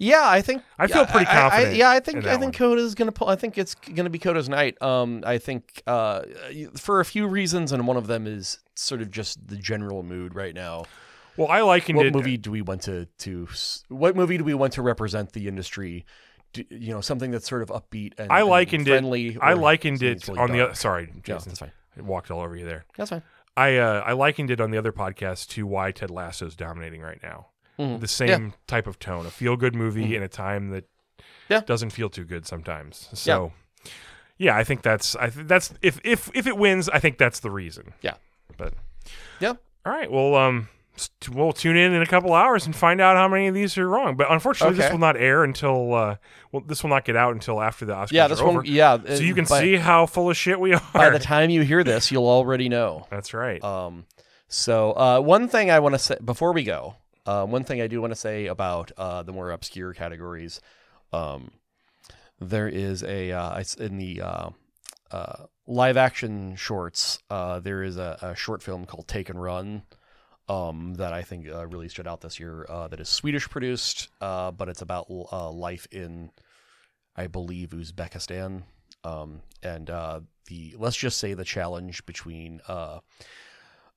Yeah, 0.04 0.24
I 0.30 0.42
think 0.42 0.62
I 0.78 0.88
feel 0.88 1.06
pretty 1.06 1.28
I- 1.28 1.32
I- 1.32 1.50
confident 1.50 1.76
yeah, 1.76 1.90
I 1.90 2.00
think 2.00 2.26
I 2.26 2.32
think 2.32 2.42
think 2.42 2.56
Coda's 2.56 2.96
gonna 2.96 3.12
pull. 3.12 3.30
I 3.30 3.36
think 3.36 3.58
it's 3.58 3.76
gonna 3.76 4.10
be 4.10 4.20
Coda's 4.20 4.50
night. 4.50 4.80
Um, 4.82 5.24
I 5.26 5.38
think 5.38 5.82
uh, 5.88 6.24
for 6.76 7.00
a 7.00 7.06
few 7.06 7.28
reasons, 7.28 7.72
and 7.72 7.88
one 7.88 7.98
of 7.98 8.08
them 8.08 8.28
is 8.28 8.60
sort 8.76 9.02
of 9.02 9.12
just 9.12 9.48
the 9.48 9.56
general 9.56 10.04
mood 10.04 10.36
right 10.36 10.54
now. 10.56 10.86
Well, 11.38 11.48
I 11.48 11.62
likened 11.62 11.98
What 11.98 12.06
it. 12.08 12.14
movie 12.14 12.38
do 12.38 12.52
we 12.52 12.62
want 12.62 12.82
to 12.84 13.06
to? 13.20 13.48
What 13.90 14.16
movie 14.16 14.38
do 14.38 14.44
we 14.44 14.54
want 14.54 14.74
to 14.74 14.82
represent 14.82 15.32
the 15.34 15.48
industry? 15.48 16.06
Do, 16.54 16.64
you 16.70 16.94
know, 16.94 17.02
something 17.02 17.32
that's 17.32 17.50
sort 17.50 17.64
of 17.64 17.70
upbeat 17.70 18.14
and 18.20 18.32
I 18.32 18.42
and 18.42 18.50
likened 18.50 18.88
friendly. 18.88 19.30
it. 19.30 19.38
I 19.42 19.54
likened 19.54 20.04
it 20.04 20.28
really 20.28 20.40
on 20.40 20.52
the 20.52 20.58
dark? 20.60 20.70
other. 20.70 20.76
Sorry, 20.76 21.12
Jason. 21.24 21.50
that's 21.50 21.60
fine. 21.60 21.72
I 21.98 22.02
walked 22.02 22.30
all 22.30 22.42
over 22.42 22.56
you 22.56 22.66
there. 22.66 22.86
That's 22.96 23.10
fine. 23.10 23.24
I 23.58 23.78
uh, 23.78 24.04
I 24.06 24.12
likened 24.14 24.52
it 24.52 24.62
on 24.62 24.70
the 24.70 24.78
other 24.78 24.92
podcast 24.92 25.48
to 25.50 25.66
why 25.66 25.92
Ted 25.92 26.12
Lasso 26.12 26.46
is 26.46 26.56
dominating 26.56 27.02
right 27.02 27.20
now. 27.24 27.48
Mhm. 27.80 28.00
The 28.02 28.08
same 28.08 28.54
type 28.68 28.86
of 28.88 29.00
tone, 29.00 29.26
a 29.26 29.30
feel 29.32 29.56
good 29.58 29.76
movie 29.76 30.06
Mhm. 30.10 30.16
in 30.18 30.24
a 30.24 30.28
time 30.28 30.70
that 30.70 30.86
Yeah. 31.50 31.62
doesn't 31.62 31.90
feel 31.92 32.10
too 32.10 32.24
good 32.24 32.46
sometimes. 32.46 33.10
So 33.14 33.52
yeah, 34.38 34.56
I 34.58 34.64
think 34.64 34.82
that's 34.82 35.16
I 35.16 35.30
th- 35.30 35.48
that's 35.48 35.74
if 35.82 36.00
if 36.04 36.30
if 36.34 36.48
it 36.48 36.58
wins, 36.58 36.90
I 36.90 37.00
think 37.00 37.18
that's 37.18 37.40
the 37.40 37.52
reason. 37.52 37.94
Yeah. 38.02 38.16
But 38.58 38.74
Yeah. 39.40 39.54
All 39.86 39.92
right. 39.92 40.10
Well, 40.12 40.36
um, 40.36 40.70
st- 40.96 41.36
we'll 41.36 41.52
tune 41.52 41.76
in 41.76 41.94
in 41.94 42.02
a 42.02 42.06
couple 42.06 42.34
hours 42.34 42.66
and 42.66 42.76
find 42.76 43.02
out 43.02 43.18
how 43.18 43.28
many 43.28 43.48
of 43.48 43.54
these 43.56 43.78
are 43.78 43.90
wrong. 43.90 44.16
But 44.16 44.32
unfortunately, 44.32 44.78
this 44.78 44.92
will 44.92 45.00
not 45.00 45.18
air 45.18 45.44
until 45.44 45.94
uh, 45.94 46.16
well, 46.52 46.64
this 46.66 46.84
will 46.84 46.90
not 46.92 47.04
get 47.06 47.16
out 47.16 47.34
until 47.34 47.62
after 47.62 47.86
the 47.86 47.94
Oscars 47.94 48.12
Yeah, 48.12 48.28
this 48.28 48.42
one. 48.42 48.64
Yeah, 48.66 48.98
So 49.06 49.16
you 49.24 49.34
can 49.36 49.46
by, 49.46 49.60
see 49.62 49.76
how 49.78 50.06
full 50.06 50.30
of 50.30 50.38
shit 50.38 50.60
we 50.60 50.74
are. 50.74 50.82
by 50.94 51.10
the 51.10 51.20
time 51.20 51.50
you 51.50 51.62
hear 51.64 51.84
this, 51.84 52.12
you'll 52.12 52.28
already 52.30 52.70
know. 52.70 53.08
that's 53.10 53.34
right. 53.34 53.62
Um, 53.64 54.06
so 54.48 54.92
uh, 54.92 55.20
one 55.20 55.48
thing 55.48 55.72
I 55.72 55.80
want 55.80 55.96
to 55.96 56.00
say 56.00 56.16
before 56.24 56.54
we 56.54 56.64
go, 56.64 56.96
uh, 57.26 57.46
one 57.46 57.64
thing 57.64 57.82
I 57.82 57.88
do 57.88 58.02
want 58.02 58.12
to 58.12 58.20
say 58.20 58.48
about 58.48 58.92
uh, 58.98 59.24
the 59.24 59.32
more 59.32 59.52
obscure 59.52 59.94
categories, 59.94 60.60
um, 61.12 61.52
there 62.40 62.68
is 62.68 63.04
a 63.04 63.32
uh, 63.32 63.64
in 63.80 63.98
the 63.98 64.22
uh, 64.22 64.50
uh, 65.12 65.46
live 65.66 65.96
action 65.96 66.56
shorts, 66.56 67.20
there 67.30 67.84
is 67.84 67.98
a, 67.98 68.18
a 68.22 68.36
short 68.36 68.62
film 68.62 68.86
called 68.86 69.08
Take 69.08 69.30
and 69.30 69.42
Run 69.42 69.84
um, 70.50 70.96
that 70.96 71.14
I 71.14 71.22
think 71.22 71.48
really 71.48 71.88
stood 71.88 72.08
out 72.08 72.22
this 72.22 72.40
year. 72.40 72.66
That 72.70 73.00
is 73.00 73.08
Swedish 73.08 73.50
produced, 73.50 74.10
but 74.20 74.68
it's 74.68 74.82
about 74.82 75.10
life 75.10 75.88
in, 75.92 76.32
I 77.16 77.28
believe, 77.28 77.70
Uzbekistan. 77.70 78.64
Um, 79.06 79.42
and 79.62 79.88
the 79.88 80.76
let's 80.78 80.98
just 80.98 81.20
say 81.20 81.34
the 81.34 81.46
challenge 81.46 82.06
between 82.06 82.60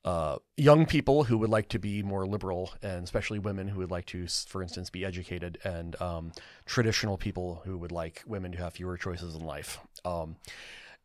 uh, 0.06 0.38
young 0.56 0.86
people 0.86 1.24
who 1.24 1.36
would 1.36 1.50
like 1.50 1.68
to 1.68 1.80
be 1.80 2.00
more 2.00 2.24
liberal, 2.26 2.72
and 2.80 3.02
especially 3.02 3.40
women 3.40 3.66
who 3.66 3.80
would 3.80 3.90
like 3.90 4.06
to, 4.06 4.28
for 4.28 4.62
instance, 4.62 4.88
be 4.88 5.04
educated, 5.04 5.58
and 5.64 6.00
um, 6.00 6.32
traditional 6.64 7.18
people 7.18 7.62
who 7.64 7.76
would 7.76 7.90
like 7.90 8.22
women 8.24 8.52
to 8.52 8.58
have 8.58 8.74
fewer 8.74 8.96
choices 8.96 9.34
in 9.34 9.44
life. 9.44 9.80
Um, 10.04 10.36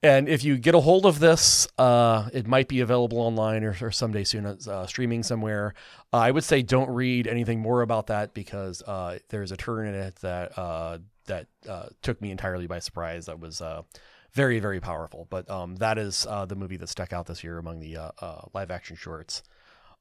and 0.03 0.29
if 0.29 0.43
you 0.43 0.55
get 0.57 0.75
a 0.75 0.79
hold 0.79 1.07
of 1.07 1.19
this, 1.19 1.67
uh, 1.79 2.29
it 2.31 2.45
might 2.45 2.67
be 2.67 2.79
available 2.79 3.19
online 3.19 3.63
or, 3.63 3.75
or 3.81 3.91
someday 3.91 4.23
soon 4.23 4.45
uh, 4.45 4.85
streaming 4.85 5.23
somewhere. 5.23 5.73
I 6.13 6.29
would 6.29 6.43
say 6.43 6.61
don't 6.61 6.89
read 6.89 7.25
anything 7.27 7.59
more 7.59 7.81
about 7.81 8.07
that 8.07 8.35
because 8.35 8.83
uh, 8.83 9.17
there's 9.29 9.51
a 9.51 9.57
turn 9.57 9.87
in 9.87 9.95
it 9.95 10.15
that 10.17 10.57
uh, 10.57 10.99
that 11.25 11.47
took 12.03 12.21
me 12.21 12.29
entirely 12.29 12.67
by 12.67 12.79
surprise. 12.79 13.25
That 13.25 13.39
was 13.39 13.61
very 14.33 14.59
very 14.59 14.79
powerful. 14.79 15.27
But 15.29 15.49
um, 15.49 15.75
that 15.77 15.97
is 15.97 16.25
uh, 16.29 16.45
the 16.45 16.55
movie 16.55 16.77
that 16.77 16.89
stuck 16.89 17.13
out 17.13 17.27
this 17.27 17.43
year 17.43 17.57
among 17.57 17.79
the 17.79 17.97
uh, 17.97 18.11
uh, 18.19 18.41
live 18.53 18.71
action 18.71 18.95
shorts. 18.95 19.43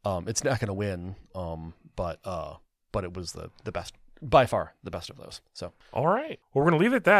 Um, 0.04 0.28
it's 0.28 0.44
not 0.44 0.60
going 0.60 0.68
to 0.68 0.74
win, 0.74 1.16
um, 1.34 1.74
but 1.96 2.20
uh, 2.24 2.54
but 2.92 3.04
it 3.04 3.14
was 3.14 3.32
the 3.32 3.50
the 3.64 3.72
best 3.72 3.94
by 4.22 4.46
far 4.46 4.74
the 4.82 4.90
best 4.90 5.10
of 5.10 5.16
those. 5.16 5.40
So 5.52 5.72
All 5.92 6.06
right. 6.06 6.38
Well, 6.52 6.64
we're 6.64 6.70
going 6.70 6.78
to 6.78 6.84
leave 6.84 6.92
it 6.92 6.96
at 6.96 7.04
that. 7.04 7.18